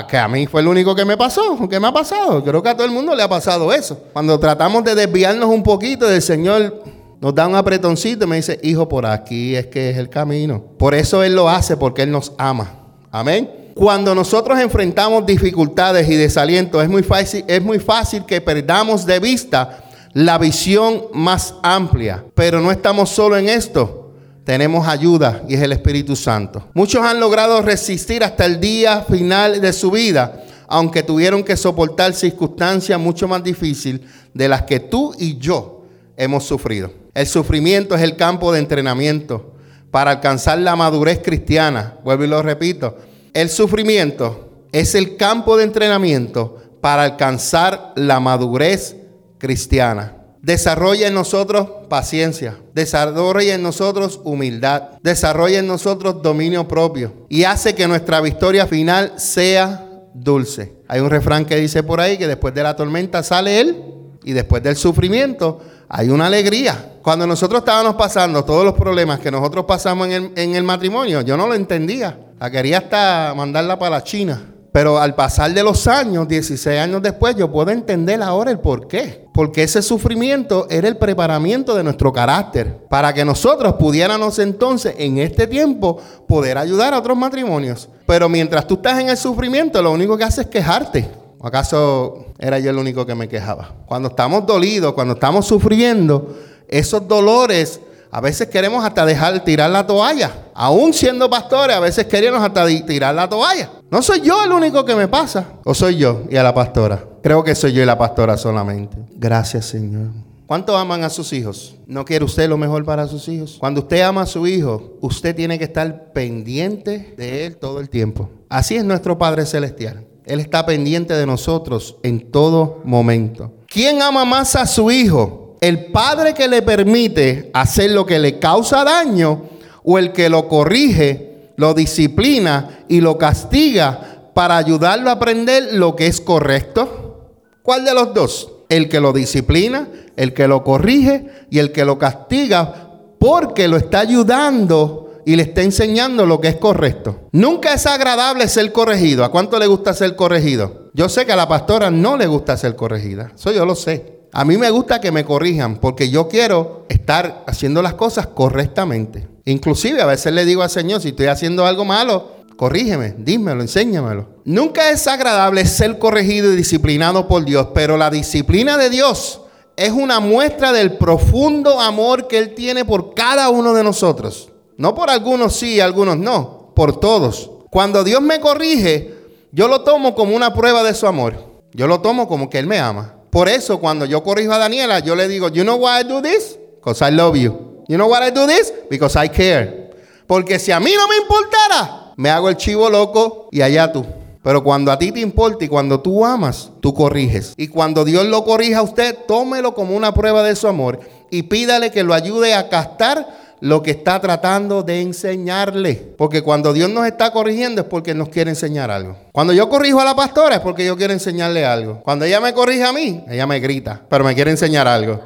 Que 0.08 0.18
a 0.18 0.26
mí 0.26 0.48
fue 0.48 0.62
el 0.62 0.66
único 0.66 0.96
que 0.96 1.04
me 1.04 1.16
pasó, 1.16 1.68
que 1.68 1.78
me 1.78 1.86
ha 1.86 1.92
pasado. 1.92 2.42
Creo 2.42 2.60
que 2.60 2.70
a 2.70 2.74
todo 2.74 2.86
el 2.86 2.90
mundo 2.90 3.14
le 3.14 3.22
ha 3.22 3.28
pasado 3.28 3.72
eso. 3.72 3.96
Cuando 4.12 4.40
tratamos 4.40 4.82
de 4.82 4.96
desviarnos 4.96 5.48
un 5.48 5.62
poquito 5.62 6.08
del 6.08 6.20
Señor, 6.20 6.82
nos 7.20 7.34
da 7.34 7.46
un 7.46 7.54
apretoncito 7.54 8.24
y 8.24 8.28
me 8.28 8.36
dice, 8.36 8.58
hijo, 8.64 8.88
por 8.88 9.06
aquí 9.06 9.54
es 9.54 9.68
que 9.68 9.90
es 9.90 9.96
el 9.96 10.08
camino. 10.08 10.60
Por 10.76 10.92
eso 10.92 11.22
Él 11.22 11.36
lo 11.36 11.48
hace, 11.48 11.76
porque 11.76 12.02
Él 12.02 12.10
nos 12.10 12.32
ama. 12.36 12.68
Amén. 13.12 13.48
Cuando 13.76 14.12
nosotros 14.12 14.58
enfrentamos 14.58 15.24
dificultades 15.24 16.08
y 16.08 16.16
desalientos, 16.16 16.82
es 16.82 16.88
muy 16.88 17.04
fácil, 17.04 17.44
es 17.46 17.62
muy 17.62 17.78
fácil 17.78 18.24
que 18.26 18.40
perdamos 18.40 19.06
de 19.06 19.20
vista 19.20 19.84
la 20.14 20.36
visión 20.36 21.04
más 21.12 21.54
amplia. 21.62 22.24
Pero 22.34 22.60
no 22.60 22.72
estamos 22.72 23.10
solo 23.10 23.36
en 23.36 23.48
esto. 23.48 24.03
Tenemos 24.44 24.86
ayuda 24.86 25.42
y 25.48 25.54
es 25.54 25.62
el 25.62 25.72
Espíritu 25.72 26.14
Santo. 26.14 26.68
Muchos 26.74 27.02
han 27.02 27.18
logrado 27.18 27.62
resistir 27.62 28.22
hasta 28.22 28.44
el 28.44 28.60
día 28.60 29.02
final 29.02 29.60
de 29.60 29.72
su 29.72 29.90
vida, 29.90 30.44
aunque 30.68 31.02
tuvieron 31.02 31.42
que 31.42 31.56
soportar 31.56 32.12
circunstancias 32.12 33.00
mucho 33.00 33.26
más 33.26 33.42
difíciles 33.42 34.02
de 34.34 34.48
las 34.48 34.62
que 34.62 34.80
tú 34.80 35.14
y 35.18 35.38
yo 35.38 35.86
hemos 36.16 36.44
sufrido. 36.44 36.90
El 37.14 37.26
sufrimiento 37.26 37.94
es 37.94 38.02
el 38.02 38.16
campo 38.16 38.52
de 38.52 38.58
entrenamiento 38.58 39.54
para 39.90 40.10
alcanzar 40.10 40.58
la 40.58 40.76
madurez 40.76 41.20
cristiana. 41.24 41.94
Vuelvo 42.04 42.24
y 42.24 42.28
lo 42.28 42.42
repito. 42.42 42.98
El 43.32 43.48
sufrimiento 43.48 44.50
es 44.72 44.94
el 44.94 45.16
campo 45.16 45.56
de 45.56 45.64
entrenamiento 45.64 46.58
para 46.82 47.04
alcanzar 47.04 47.92
la 47.96 48.20
madurez 48.20 48.96
cristiana. 49.38 50.23
Desarrolla 50.44 51.08
en 51.08 51.14
nosotros 51.14 51.66
paciencia, 51.88 52.58
desarrolla 52.74 53.54
en 53.54 53.62
nosotros 53.62 54.20
humildad, 54.24 54.82
desarrolla 55.02 55.60
en 55.60 55.66
nosotros 55.66 56.20
dominio 56.22 56.68
propio 56.68 57.14
y 57.30 57.44
hace 57.44 57.74
que 57.74 57.88
nuestra 57.88 58.20
victoria 58.20 58.66
final 58.66 59.14
sea 59.16 59.88
dulce. 60.12 60.74
Hay 60.86 61.00
un 61.00 61.08
refrán 61.08 61.46
que 61.46 61.56
dice 61.56 61.82
por 61.82 61.98
ahí 61.98 62.18
que 62.18 62.28
después 62.28 62.52
de 62.52 62.62
la 62.62 62.76
tormenta 62.76 63.22
sale 63.22 63.58
él 63.58 63.82
y 64.22 64.32
después 64.32 64.62
del 64.62 64.76
sufrimiento 64.76 65.62
hay 65.88 66.10
una 66.10 66.26
alegría. 66.26 66.92
Cuando 67.00 67.26
nosotros 67.26 67.60
estábamos 67.60 67.94
pasando 67.94 68.44
todos 68.44 68.66
los 68.66 68.74
problemas 68.74 69.20
que 69.20 69.30
nosotros 69.30 69.64
pasamos 69.64 70.08
en 70.08 70.54
el, 70.54 70.62
matrimonio, 70.62 71.22
yo 71.22 71.38
no 71.38 71.46
lo 71.46 71.54
entendía. 71.54 72.18
La 72.38 72.50
quería 72.50 72.78
hasta 72.78 73.32
mandarla 73.34 73.78
para 73.78 73.96
la 73.96 74.04
China. 74.04 74.42
Pero 74.74 74.98
al 74.98 75.14
pasar 75.14 75.54
de 75.54 75.62
los 75.62 75.86
años, 75.86 76.26
16 76.26 76.80
años 76.80 77.00
después, 77.00 77.36
yo 77.36 77.48
puedo 77.52 77.70
entender 77.70 78.20
ahora 78.20 78.50
el 78.50 78.58
por 78.58 78.88
qué. 78.88 79.24
Porque 79.32 79.62
ese 79.62 79.82
sufrimiento 79.82 80.66
era 80.68 80.88
el 80.88 80.96
preparamiento 80.96 81.76
de 81.76 81.84
nuestro 81.84 82.12
carácter. 82.12 82.84
Para 82.90 83.14
que 83.14 83.24
nosotros 83.24 83.74
pudiéramos 83.74 84.40
entonces, 84.40 84.96
en 84.98 85.18
este 85.18 85.46
tiempo, 85.46 86.00
poder 86.26 86.58
ayudar 86.58 86.92
a 86.92 86.98
otros 86.98 87.16
matrimonios. 87.16 87.88
Pero 88.04 88.28
mientras 88.28 88.66
tú 88.66 88.74
estás 88.74 88.98
en 88.98 89.10
el 89.10 89.16
sufrimiento, 89.16 89.80
lo 89.80 89.92
único 89.92 90.18
que 90.18 90.24
haces 90.24 90.46
es 90.46 90.50
quejarte. 90.50 91.08
¿O 91.38 91.46
acaso 91.46 92.26
era 92.40 92.58
yo 92.58 92.70
el 92.70 92.78
único 92.78 93.06
que 93.06 93.14
me 93.14 93.28
quejaba? 93.28 93.76
Cuando 93.86 94.08
estamos 94.08 94.44
dolidos, 94.44 94.94
cuando 94.94 95.14
estamos 95.14 95.46
sufriendo, 95.46 96.34
esos 96.66 97.06
dolores 97.06 97.80
a 98.14 98.20
veces 98.20 98.46
queremos 98.46 98.84
hasta 98.84 99.04
dejar 99.04 99.42
tirar 99.42 99.68
la 99.70 99.84
toalla. 99.84 100.30
Aún 100.54 100.94
siendo 100.94 101.28
pastores, 101.28 101.74
a 101.74 101.80
veces 101.80 102.06
queremos 102.06 102.40
hasta 102.40 102.64
tirar 102.86 103.12
la 103.12 103.28
toalla. 103.28 103.68
No 103.90 104.02
soy 104.02 104.20
yo 104.20 104.44
el 104.44 104.52
único 104.52 104.84
que 104.84 104.94
me 104.94 105.08
pasa. 105.08 105.54
O 105.64 105.74
soy 105.74 105.96
yo 105.96 106.22
y 106.30 106.36
a 106.36 106.44
la 106.44 106.54
pastora. 106.54 107.04
Creo 107.24 107.42
que 107.42 107.56
soy 107.56 107.72
yo 107.72 107.82
y 107.82 107.84
la 107.84 107.98
pastora 107.98 108.36
solamente. 108.36 108.96
Gracias, 109.16 109.66
Señor. 109.66 110.12
¿Cuánto 110.46 110.76
aman 110.76 111.02
a 111.02 111.10
sus 111.10 111.32
hijos? 111.32 111.74
¿No 111.88 112.04
quiere 112.04 112.24
usted 112.24 112.48
lo 112.48 112.56
mejor 112.56 112.84
para 112.84 113.08
sus 113.08 113.26
hijos? 113.26 113.56
Cuando 113.58 113.80
usted 113.80 114.02
ama 114.02 114.22
a 114.22 114.26
su 114.26 114.46
hijo, 114.46 114.96
usted 115.00 115.34
tiene 115.34 115.58
que 115.58 115.64
estar 115.64 116.12
pendiente 116.12 117.16
de 117.18 117.46
él 117.46 117.56
todo 117.56 117.80
el 117.80 117.90
tiempo. 117.90 118.30
Así 118.48 118.76
es 118.76 118.84
nuestro 118.84 119.18
Padre 119.18 119.44
Celestial. 119.44 120.06
Él 120.24 120.38
está 120.38 120.64
pendiente 120.64 121.14
de 121.14 121.26
nosotros 121.26 121.96
en 122.04 122.30
todo 122.30 122.80
momento. 122.84 123.54
¿Quién 123.66 124.00
ama 124.02 124.24
más 124.24 124.54
a 124.54 124.68
su 124.68 124.92
hijo? 124.92 125.43
El 125.64 125.86
padre 125.86 126.34
que 126.34 126.46
le 126.46 126.60
permite 126.60 127.50
hacer 127.54 127.90
lo 127.90 128.04
que 128.04 128.18
le 128.18 128.38
causa 128.38 128.84
daño 128.84 129.44
o 129.82 129.98
el 129.98 130.12
que 130.12 130.28
lo 130.28 130.46
corrige, 130.46 131.52
lo 131.56 131.72
disciplina 131.72 132.84
y 132.86 133.00
lo 133.00 133.16
castiga 133.16 134.28
para 134.34 134.58
ayudarlo 134.58 135.08
a 135.08 135.14
aprender 135.14 135.72
lo 135.72 135.96
que 135.96 136.06
es 136.06 136.20
correcto? 136.20 137.30
¿Cuál 137.62 137.86
de 137.86 137.94
los 137.94 138.12
dos? 138.12 138.52
El 138.68 138.90
que 138.90 139.00
lo 139.00 139.14
disciplina, 139.14 139.88
el 140.16 140.34
que 140.34 140.48
lo 140.48 140.62
corrige 140.64 141.30
y 141.48 141.60
el 141.60 141.72
que 141.72 141.86
lo 141.86 141.96
castiga 141.96 142.90
porque 143.18 143.66
lo 143.66 143.78
está 143.78 144.00
ayudando 144.00 145.22
y 145.24 145.36
le 145.36 145.44
está 145.44 145.62
enseñando 145.62 146.26
lo 146.26 146.42
que 146.42 146.48
es 146.48 146.56
correcto. 146.56 147.20
Nunca 147.32 147.72
es 147.72 147.86
agradable 147.86 148.48
ser 148.48 148.70
corregido. 148.70 149.24
¿A 149.24 149.30
cuánto 149.30 149.58
le 149.58 149.66
gusta 149.66 149.94
ser 149.94 150.14
corregido? 150.14 150.90
Yo 150.92 151.08
sé 151.08 151.24
que 151.24 151.32
a 151.32 151.36
la 151.36 151.48
pastora 151.48 151.90
no 151.90 152.18
le 152.18 152.26
gusta 152.26 152.54
ser 152.58 152.76
corregida. 152.76 153.32
Eso 153.34 153.50
yo 153.50 153.64
lo 153.64 153.74
sé. 153.74 154.13
A 154.36 154.44
mí 154.44 154.58
me 154.58 154.68
gusta 154.70 155.00
que 155.00 155.12
me 155.12 155.24
corrijan 155.24 155.76
porque 155.76 156.10
yo 156.10 156.26
quiero 156.26 156.86
estar 156.88 157.44
haciendo 157.46 157.82
las 157.82 157.94
cosas 157.94 158.26
correctamente. 158.26 159.28
Inclusive 159.44 160.02
a 160.02 160.06
veces 160.06 160.32
le 160.32 160.44
digo 160.44 160.64
al 160.64 160.70
Señor, 160.70 161.00
si 161.00 161.10
estoy 161.10 161.26
haciendo 161.26 161.64
algo 161.64 161.84
malo, 161.84 162.32
corrígeme, 162.56 163.14
dímelo, 163.16 163.60
enséñamelo. 163.60 164.26
Nunca 164.44 164.90
es 164.90 165.06
agradable 165.06 165.64
ser 165.66 166.00
corregido 166.00 166.52
y 166.52 166.56
disciplinado 166.56 167.28
por 167.28 167.44
Dios, 167.44 167.68
pero 167.74 167.96
la 167.96 168.10
disciplina 168.10 168.76
de 168.76 168.90
Dios 168.90 169.40
es 169.76 169.92
una 169.92 170.18
muestra 170.18 170.72
del 170.72 170.96
profundo 170.96 171.80
amor 171.80 172.26
que 172.26 172.38
Él 172.38 172.54
tiene 172.54 172.84
por 172.84 173.14
cada 173.14 173.50
uno 173.50 173.72
de 173.72 173.84
nosotros. 173.84 174.50
No 174.76 174.96
por 174.96 175.10
algunos 175.10 175.54
sí, 175.54 175.78
algunos 175.78 176.18
no, 176.18 176.72
por 176.74 176.98
todos. 176.98 177.52
Cuando 177.70 178.02
Dios 178.02 178.20
me 178.20 178.40
corrige, 178.40 179.14
yo 179.52 179.68
lo 179.68 179.82
tomo 179.82 180.16
como 180.16 180.34
una 180.34 180.52
prueba 180.52 180.82
de 180.82 180.94
su 180.94 181.06
amor. 181.06 181.36
Yo 181.72 181.86
lo 181.86 182.00
tomo 182.00 182.26
como 182.26 182.50
que 182.50 182.58
Él 182.58 182.66
me 182.66 182.80
ama. 182.80 183.14
Por 183.34 183.48
eso 183.48 183.80
cuando 183.80 184.04
yo 184.04 184.22
corrijo 184.22 184.52
a 184.52 184.58
Daniela, 184.58 185.00
yo 185.00 185.16
le 185.16 185.26
digo, 185.26 185.48
you 185.48 185.64
know 185.64 185.74
why 185.74 186.02
I 186.02 186.04
do 186.04 186.22
this? 186.22 186.56
Because 186.76 187.04
I 187.04 187.10
love 187.10 187.36
you. 187.36 187.82
You 187.88 187.96
know 187.96 188.06
why 188.06 188.28
I 188.28 188.30
do 188.30 188.46
this? 188.46 188.72
Because 188.88 189.18
I 189.18 189.28
care. 189.28 189.90
Porque 190.28 190.60
si 190.60 190.70
a 190.70 190.78
mí 190.78 190.92
no 190.96 191.08
me 191.08 191.16
importara, 191.16 192.12
me 192.16 192.30
hago 192.30 192.48
el 192.48 192.56
chivo 192.56 192.88
loco 192.88 193.48
y 193.50 193.60
allá 193.60 193.90
tú. 193.90 194.06
Pero 194.40 194.62
cuando 194.62 194.92
a 194.92 194.98
ti 195.00 195.10
te 195.10 195.18
importa 195.18 195.64
y 195.64 195.68
cuando 195.68 195.98
tú 195.98 196.24
amas, 196.24 196.70
tú 196.80 196.94
corriges. 196.94 197.54
Y 197.56 197.66
cuando 197.66 198.04
Dios 198.04 198.24
lo 198.24 198.44
corrija 198.44 198.78
a 198.78 198.82
usted, 198.82 199.18
tómelo 199.26 199.74
como 199.74 199.96
una 199.96 200.14
prueba 200.14 200.44
de 200.44 200.54
su 200.54 200.68
amor 200.68 201.00
y 201.28 201.42
pídale 201.42 201.90
que 201.90 202.04
lo 202.04 202.14
ayude 202.14 202.54
a 202.54 202.68
castar 202.68 203.26
lo 203.64 203.82
que 203.82 203.92
está 203.92 204.20
tratando 204.20 204.82
de 204.82 205.00
enseñarle. 205.00 205.94
Porque 206.18 206.42
cuando 206.42 206.74
Dios 206.74 206.90
nos 206.90 207.06
está 207.06 207.30
corrigiendo 207.30 207.80
es 207.80 207.86
porque 207.86 208.12
nos 208.12 208.28
quiere 208.28 208.50
enseñar 208.50 208.90
algo. 208.90 209.16
Cuando 209.32 209.54
yo 209.54 209.70
corrijo 209.70 209.98
a 210.00 210.04
la 210.04 210.14
pastora 210.14 210.56
es 210.56 210.60
porque 210.60 210.84
yo 210.84 210.98
quiero 210.98 211.14
enseñarle 211.14 211.64
algo. 211.64 212.02
Cuando 212.02 212.26
ella 212.26 212.42
me 212.42 212.52
corrige 212.52 212.84
a 212.84 212.92
mí, 212.92 213.24
ella 213.26 213.46
me 213.46 213.60
grita, 213.60 214.02
pero 214.10 214.22
me 214.22 214.34
quiere 214.34 214.50
enseñar 214.50 214.86
algo. 214.86 215.18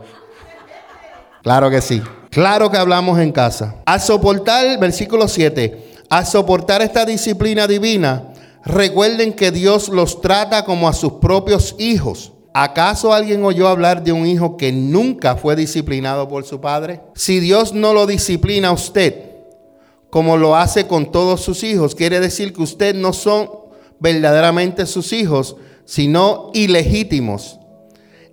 Claro 1.42 1.68
que 1.68 1.80
sí. 1.80 2.00
Claro 2.30 2.70
que 2.70 2.76
hablamos 2.76 3.18
en 3.18 3.32
casa. 3.32 3.74
Al 3.84 4.00
soportar, 4.00 4.78
versículo 4.78 5.26
7, 5.26 6.04
al 6.08 6.24
soportar 6.24 6.80
esta 6.80 7.04
disciplina 7.04 7.66
divina, 7.66 8.34
recuerden 8.64 9.32
que 9.32 9.50
Dios 9.50 9.88
los 9.88 10.20
trata 10.20 10.64
como 10.64 10.88
a 10.88 10.92
sus 10.92 11.14
propios 11.14 11.74
hijos. 11.76 12.34
¿Acaso 12.52 13.12
alguien 13.12 13.44
oyó 13.44 13.68
hablar 13.68 14.02
de 14.02 14.12
un 14.12 14.26
hijo 14.26 14.56
que 14.56 14.72
nunca 14.72 15.36
fue 15.36 15.54
disciplinado 15.54 16.28
por 16.28 16.44
su 16.44 16.60
padre? 16.60 17.00
Si 17.14 17.40
Dios 17.40 17.72
no 17.72 17.92
lo 17.92 18.06
disciplina 18.06 18.68
a 18.68 18.72
usted, 18.72 19.28
como 20.10 20.36
lo 20.36 20.56
hace 20.56 20.86
con 20.86 21.12
todos 21.12 21.42
sus 21.42 21.62
hijos, 21.62 21.94
quiere 21.94 22.20
decir 22.20 22.52
que 22.52 22.62
usted 22.62 22.94
no 22.94 23.12
son 23.12 23.50
verdaderamente 24.00 24.86
sus 24.86 25.12
hijos, 25.12 25.56
sino 25.84 26.50
ilegítimos. 26.54 27.58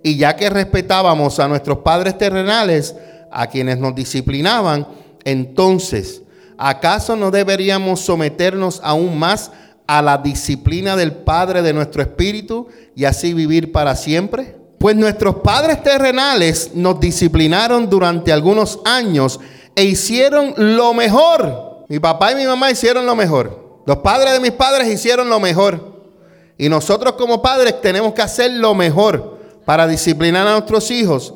Y 0.02 0.16
ya 0.16 0.36
que 0.36 0.48
respetábamos 0.48 1.38
a 1.38 1.48
nuestros 1.48 1.78
padres 1.78 2.16
terrenales, 2.16 2.94
a 3.30 3.48
quienes 3.48 3.78
nos 3.78 3.94
disciplinaban, 3.94 4.86
entonces, 5.24 6.22
¿acaso 6.56 7.16
no 7.16 7.30
deberíamos 7.30 8.00
someternos 8.00 8.80
aún 8.82 9.18
más 9.18 9.50
a 9.50 9.65
la 9.86 10.18
disciplina 10.18 10.96
del 10.96 11.12
Padre 11.12 11.62
de 11.62 11.72
nuestro 11.72 12.02
espíritu 12.02 12.68
y 12.94 13.04
así 13.04 13.34
vivir 13.34 13.72
para 13.72 13.94
siempre? 13.94 14.56
Pues 14.78 14.96
nuestros 14.96 15.36
padres 15.36 15.82
terrenales 15.82 16.72
nos 16.74 17.00
disciplinaron 17.00 17.88
durante 17.88 18.32
algunos 18.32 18.80
años 18.84 19.40
e 19.74 19.84
hicieron 19.84 20.54
lo 20.56 20.92
mejor. 20.92 21.84
Mi 21.88 21.98
papá 21.98 22.32
y 22.32 22.36
mi 22.36 22.46
mamá 22.46 22.70
hicieron 22.70 23.06
lo 23.06 23.14
mejor. 23.14 23.82
Los 23.86 23.98
padres 23.98 24.32
de 24.32 24.40
mis 24.40 24.52
padres 24.52 24.88
hicieron 24.88 25.28
lo 25.28 25.38
mejor. 25.38 25.96
Y 26.58 26.68
nosotros 26.68 27.14
como 27.14 27.42
padres 27.42 27.80
tenemos 27.80 28.12
que 28.14 28.22
hacer 28.22 28.50
lo 28.52 28.74
mejor 28.74 29.38
para 29.64 29.86
disciplinar 29.86 30.46
a 30.46 30.52
nuestros 30.52 30.90
hijos. 30.90 31.34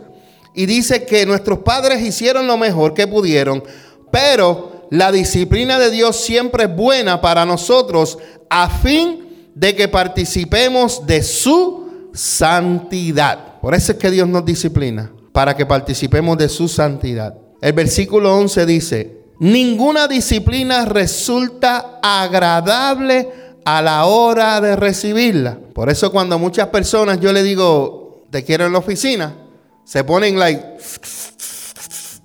Y 0.55 0.67
dice 0.67 1.05
que 1.07 1.27
nuestros 1.27 1.61
padres 1.61 2.03
hicieron 2.03 2.47
lo 2.47 2.57
mejor 2.57 2.95
que 2.95 3.07
pudieron, 3.07 3.63
pero 4.11 4.70
la 4.91 5.13
disciplina 5.13 5.79
de 5.79 5.91
Dios 5.91 6.17
siempre 6.17 6.65
es 6.65 6.77
buena 6.77 7.21
para 7.21 7.47
nosotros 7.47 8.19
a 8.49 8.69
fin 8.69 9.49
de 9.55 9.77
que 9.77 9.89
participemos 9.89 11.07
de 11.07 11.23
su 11.23 12.11
santidad. 12.13 13.61
Por 13.61 13.75
eso 13.75 13.93
es 13.93 13.99
que 13.99 14.11
Dios 14.11 14.29
nos 14.29 14.45
disciplina, 14.45 15.13
para 15.33 15.57
que 15.57 15.65
participemos 15.65 16.37
de 16.39 16.49
su 16.49 16.67
santidad. 16.67 17.37
El 17.61 17.73
versículo 17.73 18.37
11 18.37 18.67
dice, 18.67 19.21
ninguna 19.39 20.09
disciplina 20.09 20.85
resulta 20.85 22.01
agradable 22.03 23.29
a 23.65 23.83
la 23.83 24.07
hora 24.07 24.61
de 24.61 24.75
recibirla. 24.77 25.59
Por 25.75 25.89
eso 25.89 26.11
cuando 26.11 26.39
muchas 26.39 26.69
personas 26.69 27.21
yo 27.21 27.33
le 27.33 27.43
digo, 27.43 28.27
te 28.31 28.43
quiero 28.45 28.67
en 28.67 28.73
la 28.73 28.79
oficina, 28.79 29.37
se 29.85 30.05
ponen 30.05 30.39
like 30.39 30.79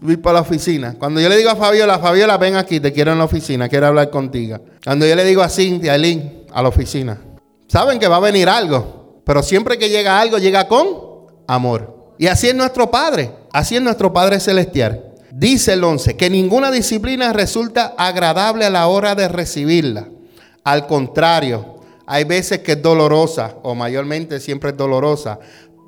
ir 0.03 0.21
para 0.21 0.35
la 0.35 0.41
oficina. 0.41 0.95
Cuando 0.97 1.19
yo 1.19 1.29
le 1.29 1.37
digo 1.37 1.49
a 1.49 1.55
Fabiola, 1.55 1.99
Fabiola, 1.99 2.37
ven 2.37 2.55
aquí, 2.55 2.79
te 2.79 2.91
quiero 2.91 3.11
en 3.11 3.17
la 3.17 3.25
oficina, 3.25 3.69
quiero 3.69 3.87
hablar 3.87 4.09
contigo. 4.09 4.59
Cuando 4.83 5.05
yo 5.05 5.15
le 5.15 5.23
digo 5.23 5.41
a 5.41 5.49
Cintia, 5.49 5.93
a 5.93 5.97
Lynn, 5.97 6.45
a 6.51 6.61
la 6.61 6.69
oficina, 6.69 7.19
saben 7.67 7.99
que 7.99 8.07
va 8.07 8.17
a 8.17 8.21
venir 8.21 8.49
algo, 8.49 9.21
pero 9.25 9.41
siempre 9.41 9.77
que 9.77 9.89
llega 9.89 10.19
algo, 10.19 10.37
llega 10.37 10.67
con 10.67 10.87
amor. 11.47 12.13
Y 12.17 12.27
así 12.27 12.47
es 12.47 12.55
nuestro 12.55 12.89
Padre, 12.89 13.31
así 13.51 13.75
es 13.75 13.81
nuestro 13.81 14.13
Padre 14.13 14.39
Celestial. 14.39 15.13
Dice 15.31 15.73
el 15.73 15.83
11, 15.83 16.15
que 16.15 16.29
ninguna 16.29 16.71
disciplina 16.71 17.33
resulta 17.33 17.93
agradable 17.97 18.65
a 18.65 18.69
la 18.69 18.87
hora 18.87 19.15
de 19.15 19.27
recibirla. 19.27 20.07
Al 20.63 20.87
contrario, 20.87 21.75
hay 22.05 22.23
veces 22.23 22.59
que 22.59 22.73
es 22.73 22.81
dolorosa, 22.81 23.55
o 23.63 23.75
mayormente 23.75 24.39
siempre 24.39 24.69
es 24.69 24.77
dolorosa, 24.77 25.39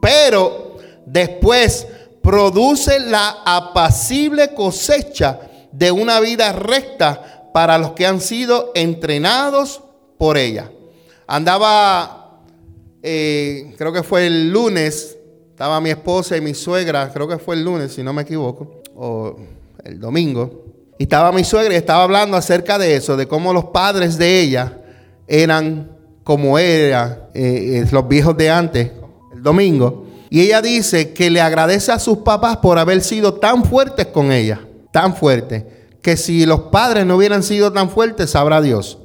pero 0.02 0.76
después 1.06 1.88
produce 2.28 3.00
la 3.00 3.38
apacible 3.46 4.54
cosecha 4.54 5.40
de 5.72 5.94
una 5.94 6.20
vida 6.20 6.52
recta 6.52 7.50
para 7.54 7.78
los 7.78 7.92
que 7.92 8.06
han 8.06 8.20
sido 8.20 8.74
entrenados 8.76 9.82
por 10.18 10.38
ella. 10.38 10.70
Andaba, 11.26 12.42
eh, 13.02 13.74
creo 13.78 13.94
que 13.94 14.04
fue 14.04 14.28
el 14.28 14.52
lunes, 14.52 15.18
estaba 15.52 15.80
mi 15.80 15.90
esposa 15.90 16.36
y 16.36 16.42
mi 16.42 16.54
suegra, 16.54 17.14
creo 17.14 17.30
que 17.30 17.38
fue 17.38 17.56
el 17.56 17.64
lunes, 17.64 17.94
si 17.94 18.04
no 18.04 18.12
me 18.12 18.24
equivoco, 18.24 18.82
o 18.94 19.38
el 19.86 19.98
domingo, 19.98 20.66
y 20.98 21.04
estaba 21.04 21.32
mi 21.32 21.46
suegra 21.46 21.74
y 21.76 21.78
estaba 21.78 22.04
hablando 22.04 22.36
acerca 22.36 22.78
de 22.78 22.94
eso, 22.94 23.16
de 23.16 23.26
cómo 23.26 23.54
los 23.54 23.68
padres 23.68 24.18
de 24.18 24.42
ella 24.42 24.82
eran 25.28 25.96
como 26.26 26.60
eran 26.60 27.30
eh, 27.34 27.84
eh, 27.84 27.88
los 27.90 28.06
viejos 28.06 28.36
de 28.36 28.50
antes, 28.50 28.92
el 29.34 29.42
domingo. 29.42 30.07
Y 30.30 30.42
ella 30.42 30.62
dice 30.62 31.14
que 31.14 31.30
le 31.30 31.42
agradece 31.42 31.92
a 31.92 32.00
sus 32.00 32.20
papás 32.20 32.58
por 32.58 32.80
haber 32.80 33.02
sido 33.02 33.36
tan 33.36 33.64
fuertes 33.64 34.08
con 34.08 34.32
ella, 34.32 34.62
tan 34.92 35.16
fuertes, 35.16 35.64
que 36.02 36.18
si 36.18 36.46
los 36.46 36.62
padres 36.72 37.06
no 37.06 37.16
hubieran 37.16 37.44
sido 37.44 37.72
tan 37.72 37.90
fuertes, 37.90 38.32
sabrá 38.32 38.62
Dios. 38.62 38.98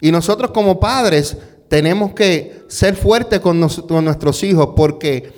Y 0.00 0.12
nosotros 0.12 0.50
como 0.52 0.80
padres 0.80 1.36
tenemos 1.68 2.12
que 2.12 2.64
ser 2.68 2.96
fuertes 2.96 3.40
con, 3.40 3.68
con 3.88 4.04
nuestros 4.04 4.42
hijos 4.42 4.70
porque 4.76 5.32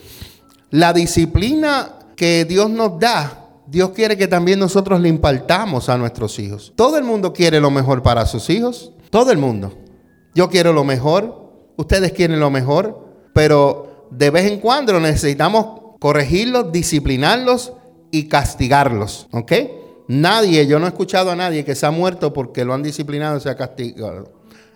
la 0.71 0.93
disciplina 0.93 1.99
que 2.17 2.45
Dios 2.45 2.71
nos 2.71 2.99
da 2.99 3.43
Dios 3.73 3.91
quiere 3.91 4.19
que 4.19 4.29
también 4.29 4.59
nosotros 4.59 5.01
le 5.01 5.09
impartamos 5.09 5.89
a 5.89 5.97
nuestros 5.97 6.39
hijos. 6.39 6.75
Todo 6.77 6.99
el 6.99 7.05
mundo 7.05 7.33
quiere 7.33 7.59
lo 7.59 7.71
mejor 7.71 8.03
para 8.03 8.27
sus 8.27 8.51
hijos. 8.51 8.93
Todo 9.09 9.31
el 9.31 9.39
mundo. 9.39 9.73
Yo 10.35 10.51
quiero 10.51 10.75
lo 10.75 10.85
mejor. 10.85 11.51
Ustedes 11.77 12.13
quieren 12.13 12.39
lo 12.39 12.51
mejor. 12.51 13.09
Pero 13.33 13.92
de 14.17 14.31
vez 14.31 14.51
en 14.51 14.61
cuando 14.61 14.99
necesitamos 15.01 15.97
corregirlos, 15.99 16.73
disciplinarlos 16.73 17.73
y 18.11 18.29
castigarlos. 18.29 19.29
¿Ok? 19.33 19.53
Nadie, 20.09 20.67
yo 20.67 20.79
no 20.79 20.87
he 20.87 20.89
escuchado 20.89 21.31
a 21.31 21.37
nadie 21.37 21.65
que 21.65 21.75
se 21.75 21.87
ha 21.87 21.91
muerto 21.91 22.33
porque 22.33 22.65
lo 22.65 22.75
han 22.75 22.83
disciplinado 22.83 23.39
y 23.39 23.41
se 23.41 23.51
ha 23.51 23.57
castigado. 23.57 24.33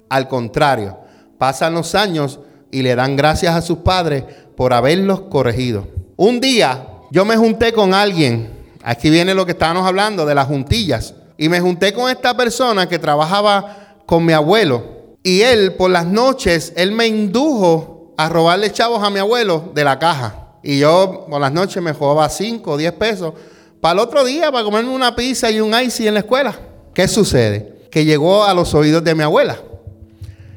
Al 0.09 0.29
contrario, 0.29 0.99
pasan 1.39 1.75
los 1.75 1.95
años 1.95 2.41
y 2.71 2.83
le 2.83 2.95
dan 2.95 3.17
gracias 3.17 3.55
a 3.55 3.63
sus 3.63 3.79
padres 3.79 4.25
por 4.57 4.73
haberlos 4.73 5.23
corregido. 5.23 5.89
Un 6.17 6.41
día 6.41 6.89
yo 7.11 7.25
me 7.25 7.37
junté 7.37 7.73
con 7.73 7.93
alguien 7.93 8.57
Aquí 8.87 9.11
viene 9.11 9.35
lo 9.35 9.45
que 9.45 9.51
estábamos 9.51 9.85
hablando 9.85 10.25
de 10.25 10.37
las 10.37 10.47
juntillas. 10.47 11.13
Y 11.37 11.49
me 11.49 11.61
junté 11.61 11.93
con 11.93 12.09
esta 12.09 12.37
persona 12.37 12.89
que 12.89 13.01
trabajaba 13.01 13.97
con 14.07 14.25
mi 14.25 14.33
abuelo. 14.33 15.17
Y 15.25 15.41
él, 15.41 15.75
por 15.75 15.91
las 15.91 16.07
noches, 16.07 16.73
él 16.77 16.93
me 16.93 17.09
indujo 17.09 17.96
a 18.17 18.29
robarle 18.29 18.73
chavos 18.73 19.03
a 19.03 19.11
mi 19.11 19.19
abuelo 19.19 19.71
de 19.75 19.85
la 19.85 19.99
caja. 19.99 20.47
Y 20.63 20.79
yo 20.79 21.27
por 21.29 21.41
las 21.41 21.53
noches 21.53 21.83
me 21.83 21.93
jugaba 21.93 22.29
5 22.29 22.71
o 22.71 22.77
10 22.77 22.93
pesos 22.93 23.35
para 23.81 23.95
el 23.95 23.99
otro 24.01 24.25
día, 24.25 24.51
para 24.51 24.65
comerme 24.65 24.91
una 24.91 25.15
pizza 25.15 25.51
y 25.51 25.61
un 25.61 25.73
icy 25.79 26.09
en 26.09 26.15
la 26.15 26.21
escuela. 26.21 26.59
¿Qué 26.93 27.07
sucede? 27.07 27.87
Que 27.91 28.05
llegó 28.05 28.45
a 28.45 28.55
los 28.55 28.75
oídos 28.75 29.05
de 29.05 29.15
mi 29.15 29.23
abuela. 29.23 29.59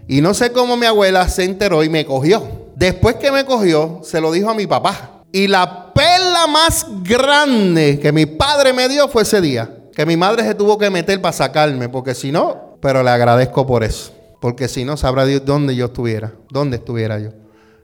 Y 0.07 0.21
no 0.21 0.33
sé 0.33 0.51
cómo 0.51 0.77
mi 0.77 0.87
abuela 0.87 1.29
se 1.29 1.43
enteró 1.43 1.83
y 1.83 1.89
me 1.89 2.05
cogió. 2.05 2.71
Después 2.75 3.17
que 3.17 3.31
me 3.31 3.45
cogió, 3.45 3.99
se 4.03 4.19
lo 4.19 4.31
dijo 4.31 4.49
a 4.49 4.55
mi 4.55 4.65
papá. 4.65 5.23
Y 5.31 5.47
la 5.47 5.93
perla 5.93 6.47
más 6.47 6.87
grande 7.03 7.99
que 7.99 8.11
mi 8.11 8.25
padre 8.25 8.73
me 8.73 8.89
dio 8.89 9.07
fue 9.07 9.21
ese 9.21 9.41
día. 9.41 9.69
Que 9.93 10.05
mi 10.05 10.17
madre 10.17 10.43
se 10.43 10.55
tuvo 10.55 10.77
que 10.77 10.89
meter 10.89 11.21
para 11.21 11.33
sacarme, 11.33 11.89
porque 11.89 12.15
si 12.15 12.31
no, 12.31 12.77
pero 12.81 13.03
le 13.03 13.09
agradezco 13.09 13.67
por 13.67 13.83
eso. 13.83 14.11
Porque 14.39 14.67
si 14.67 14.85
no, 14.85 14.97
sabrá 14.97 15.25
Dios 15.25 15.43
dónde 15.45 15.75
yo 15.75 15.87
estuviera, 15.87 16.33
dónde 16.49 16.77
estuviera 16.77 17.19
yo. 17.19 17.31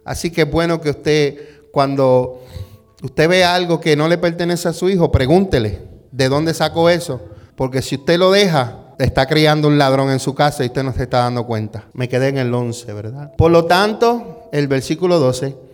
Así 0.06 0.32
que 0.32 0.44
es 0.44 0.52
bueno 0.52 0.80
que 0.80 0.91
usted, 0.91 1.38
cuando 1.72 2.41
usted 3.04 3.28
ve 3.28 3.44
algo 3.44 3.82
que 3.82 3.98
no 3.98 4.08
le 4.08 4.18
pertenece 4.18 4.70
a 4.70 4.74
su 4.74 4.89
hijo, 4.89 5.12
pregúntele 5.12 5.82
de 6.12 6.30
dónde 6.30 6.54
sacó 6.54 6.89
eso. 6.89 7.22
Porque 7.58 7.82
si 7.82 7.96
usted 7.96 8.18
lo 8.18 8.32
deja, 8.32 8.94
está 9.00 9.26
criando 9.26 9.68
un 9.68 9.78
ladrón 9.78 10.10
en 10.12 10.20
su 10.20 10.34
casa 10.34 10.63
y 10.63 10.68
usted 10.68 10.84
no 10.84 10.94
se 10.94 11.04
está 11.04 11.18
dando 11.18 11.46
cuenta. 11.46 11.86
Me 11.94 12.08
quedé 12.08 12.30
en 12.30 12.38
el 12.38 12.54
11, 12.54 12.94
¿verdad? 12.94 13.34
Por 13.36 13.52
lo 13.52 13.65
tanto, 13.65 14.48
el 14.54 14.70
versículo 14.70 15.20
12 15.20 15.65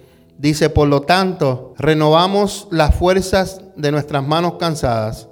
Dice, 0.42 0.72
por 0.72 0.88
lo 0.88 1.04
tanto, 1.04 1.76
renovamos 1.78 2.68
las 2.72 2.96
fuerzas 2.96 3.62
de 3.76 3.92
nuestras 3.92 4.26
manos 4.26 4.54
cansadas 4.60 5.28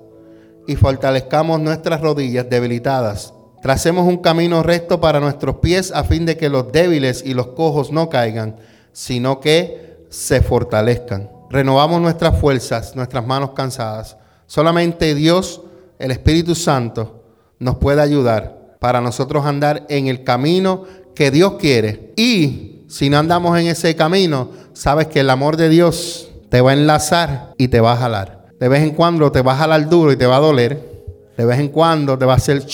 y 0.67 0.75
fortalezcamos 0.75 1.59
nuestras 1.59 1.99
rodillas 2.01 2.47
debilitadas. 2.47 3.33
Tracemos 3.63 4.07
un 4.07 4.17
camino 4.17 4.61
recto 4.61 5.01
para 5.01 5.19
nuestros 5.19 5.55
pies 5.55 5.91
a 5.95 6.03
fin 6.03 6.27
de 6.27 6.37
que 6.37 6.47
los 6.47 6.71
débiles 6.71 7.23
y 7.25 7.33
los 7.33 7.47
cojos 7.47 7.91
no 7.91 8.07
caigan, 8.07 8.57
sino 8.99 9.39
que 9.39 10.07
se 10.09 10.41
fortalezcan. 10.41 11.29
Renovamos 11.49 12.01
nuestras 12.01 12.37
fuerzas, 12.37 12.97
nuestras 12.97 13.25
manos 13.25 13.51
cansadas. 13.51 14.17
Solamente 14.45 15.15
Dios, 15.15 15.61
el 15.99 16.11
Espíritu 16.11 16.53
Santo, 16.53 17.23
nos 17.59 17.77
puede 17.77 18.01
ayudar 18.01 18.75
para 18.81 18.99
nosotros 18.99 19.45
andar 19.45 19.85
en 19.87 20.07
el 20.07 20.25
camino 20.25 20.83
que 21.15 21.31
Dios 21.31 21.53
quiere. 21.53 22.11
Y 22.17 22.83
si 22.89 23.09
no 23.09 23.17
andamos 23.17 23.57
en 23.57 23.67
ese 23.67 23.95
camino, 23.95 24.49
sabes 24.73 25.07
que 25.07 25.21
el 25.21 25.29
amor 25.29 25.55
de 25.55 25.69
Dios 25.69 26.29
te 26.49 26.59
va 26.59 26.71
a 26.71 26.73
enlazar 26.73 27.53
y 27.57 27.69
te 27.69 27.79
va 27.79 27.93
a 27.93 27.97
jalar. 27.97 28.49
De 28.59 28.67
vez 28.67 28.83
en 28.83 28.91
cuando 28.91 29.31
te 29.31 29.41
va 29.41 29.53
a 29.53 29.59
jalar 29.59 29.87
duro 29.87 30.11
y 30.11 30.17
te 30.17 30.25
va 30.25 30.35
a 30.35 30.41
doler. 30.41 31.05
De 31.37 31.45
vez 31.45 31.57
en 31.59 31.69
cuando 31.69 32.17
te 32.17 32.25
va 32.25 32.33
a 32.33 32.35
hacer 32.35 32.65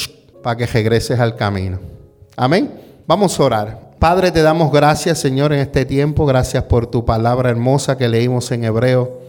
para 0.42 0.58
que 0.58 0.66
regreses 0.66 1.20
al 1.20 1.36
camino. 1.36 1.78
Amén. 2.36 2.82
Vamos 3.06 3.40
a 3.40 3.44
orar. 3.44 3.85
Padre, 4.08 4.30
te 4.30 4.44
damos 4.44 4.72
gracias, 4.72 5.18
Señor, 5.18 5.52
en 5.52 5.62
este 5.62 5.84
tiempo. 5.84 6.28
Gracias 6.28 6.66
por 6.66 6.86
tu 6.86 7.06
palabra 7.06 7.50
hermosa 7.50 7.98
que 7.98 8.08
leímos 8.08 8.52
en 8.52 8.64
Hebreo 8.64 9.20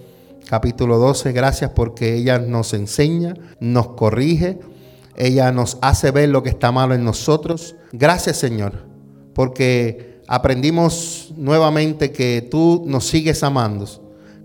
capítulo 0.51 0.99
12. 0.99 1.33
Gracias 1.33 1.71
porque 1.71 2.15
ella 2.15 2.39
nos 2.39 2.75
enseña, 2.75 3.33
nos 3.59 3.89
corrige, 3.93 4.59
ella 5.17 5.51
nos 5.51 5.79
hace 5.81 6.11
ver 6.11 6.29
lo 6.29 6.43
que 6.43 6.51
está 6.51 6.73
malo 6.73 6.93
en 6.93 7.05
nosotros. 7.05 7.75
Gracias, 7.91 8.37
Señor, 8.37 8.75
porque 9.33 10.21
aprendimos 10.29 11.33
nuevamente 11.39 12.13
que 12.13 12.47
tú 12.51 12.85
nos 12.87 13.07
sigues 13.07 13.43
amando, 13.45 13.87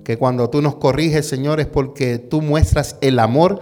que 0.05 0.17
cuando 0.17 0.49
tú 0.49 0.61
nos 0.61 0.75
corriges, 0.75 1.27
Señor, 1.27 1.59
es 1.59 1.67
porque 1.67 2.19
tú 2.19 2.41
muestras 2.41 2.95
el 3.01 3.19
amor, 3.19 3.59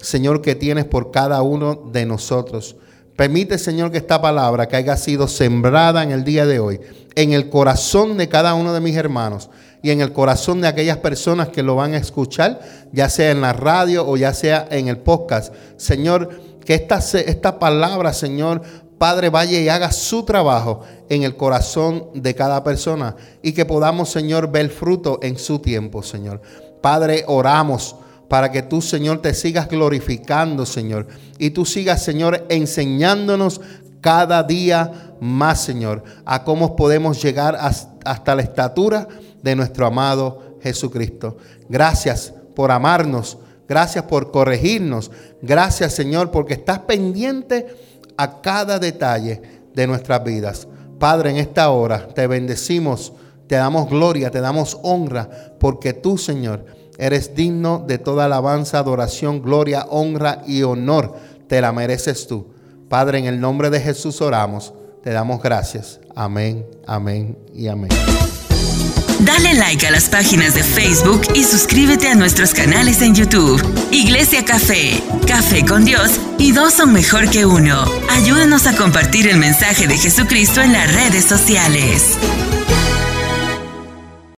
Señor, 0.00 0.42
que 0.42 0.56
tienes 0.56 0.84
por 0.84 1.12
cada 1.12 1.42
uno 1.42 1.76
de 1.76 2.06
nosotros. 2.06 2.74
Permite, 3.18 3.58
Señor, 3.58 3.90
que 3.90 3.98
esta 3.98 4.22
palabra 4.22 4.68
que 4.68 4.76
haya 4.76 4.96
sido 4.96 5.26
sembrada 5.26 6.04
en 6.04 6.12
el 6.12 6.22
día 6.22 6.46
de 6.46 6.60
hoy, 6.60 6.80
en 7.16 7.32
el 7.32 7.50
corazón 7.50 8.16
de 8.16 8.28
cada 8.28 8.54
uno 8.54 8.72
de 8.72 8.80
mis 8.80 8.94
hermanos 8.94 9.50
y 9.82 9.90
en 9.90 10.00
el 10.00 10.12
corazón 10.12 10.60
de 10.60 10.68
aquellas 10.68 10.98
personas 10.98 11.48
que 11.48 11.64
lo 11.64 11.74
van 11.74 11.94
a 11.94 11.96
escuchar, 11.96 12.60
ya 12.92 13.08
sea 13.08 13.32
en 13.32 13.40
la 13.40 13.52
radio 13.52 14.06
o 14.06 14.16
ya 14.16 14.32
sea 14.32 14.68
en 14.70 14.86
el 14.86 14.98
podcast. 14.98 15.52
Señor, 15.76 16.30
que 16.64 16.74
esta, 16.74 16.98
esta 16.98 17.58
palabra, 17.58 18.12
Señor, 18.12 18.62
Padre, 18.98 19.30
vaya 19.30 19.58
y 19.58 19.68
haga 19.68 19.90
su 19.90 20.24
trabajo 20.24 20.82
en 21.08 21.24
el 21.24 21.34
corazón 21.34 22.10
de 22.14 22.36
cada 22.36 22.62
persona 22.62 23.16
y 23.42 23.50
que 23.50 23.64
podamos, 23.64 24.10
Señor, 24.10 24.52
ver 24.52 24.70
fruto 24.70 25.18
en 25.22 25.38
su 25.38 25.58
tiempo, 25.58 26.04
Señor. 26.04 26.40
Padre, 26.80 27.24
oramos 27.26 27.96
para 28.28 28.52
que 28.52 28.62
tú, 28.62 28.82
Señor, 28.82 29.22
te 29.22 29.34
sigas 29.34 29.68
glorificando, 29.68 30.66
Señor, 30.66 31.08
y 31.38 31.50
tú 31.50 31.64
sigas, 31.64 32.02
Señor, 32.02 32.46
enseñándonos 32.48 33.60
cada 34.00 34.42
día 34.42 35.14
más, 35.20 35.62
Señor, 35.62 36.04
a 36.24 36.44
cómo 36.44 36.76
podemos 36.76 37.22
llegar 37.22 37.56
hasta 38.04 38.34
la 38.34 38.42
estatura 38.42 39.08
de 39.42 39.56
nuestro 39.56 39.86
amado 39.86 40.58
Jesucristo. 40.62 41.38
Gracias 41.68 42.32
por 42.54 42.70
amarnos, 42.70 43.38
gracias 43.66 44.04
por 44.04 44.30
corregirnos, 44.30 45.10
gracias, 45.42 45.94
Señor, 45.94 46.30
porque 46.30 46.54
estás 46.54 46.80
pendiente 46.80 47.66
a 48.16 48.40
cada 48.40 48.78
detalle 48.78 49.40
de 49.74 49.86
nuestras 49.86 50.22
vidas. 50.22 50.68
Padre, 50.98 51.30
en 51.30 51.36
esta 51.36 51.70
hora 51.70 52.08
te 52.08 52.26
bendecimos, 52.26 53.12
te 53.46 53.56
damos 53.56 53.88
gloria, 53.88 54.30
te 54.30 54.40
damos 54.40 54.78
honra, 54.82 55.28
porque 55.58 55.92
tú, 55.92 56.18
Señor, 56.18 56.77
eres 56.98 57.34
digno 57.34 57.84
de 57.86 57.98
toda 57.98 58.26
alabanza, 58.26 58.78
adoración, 58.78 59.40
gloria, 59.40 59.86
honra 59.88 60.42
y 60.46 60.62
honor. 60.64 61.16
Te 61.46 61.60
la 61.60 61.72
mereces 61.72 62.26
tú. 62.26 62.48
Padre, 62.88 63.18
en 63.18 63.26
el 63.26 63.40
nombre 63.40 63.70
de 63.70 63.80
Jesús 63.80 64.20
oramos. 64.20 64.74
Te 65.02 65.10
damos 65.10 65.42
gracias. 65.42 66.00
Amén, 66.14 66.66
amén 66.86 67.38
y 67.54 67.68
amén. 67.68 67.90
Dale 69.20 69.54
like 69.54 69.86
a 69.86 69.90
las 69.90 70.08
páginas 70.08 70.54
de 70.54 70.62
Facebook 70.62 71.22
y 71.34 71.42
suscríbete 71.42 72.08
a 72.08 72.14
nuestros 72.14 72.54
canales 72.54 73.02
en 73.02 73.14
YouTube. 73.14 73.60
Iglesia 73.90 74.44
Café, 74.44 75.02
Café 75.26 75.64
con 75.64 75.84
Dios 75.84 76.20
y 76.38 76.52
dos 76.52 76.74
son 76.74 76.92
mejor 76.92 77.28
que 77.28 77.44
uno. 77.44 77.84
Ayúdanos 78.10 78.66
a 78.66 78.76
compartir 78.76 79.28
el 79.28 79.38
mensaje 79.38 79.88
de 79.88 79.98
Jesucristo 79.98 80.62
en 80.62 80.72
las 80.72 80.92
redes 80.94 81.24
sociales. 81.24 82.16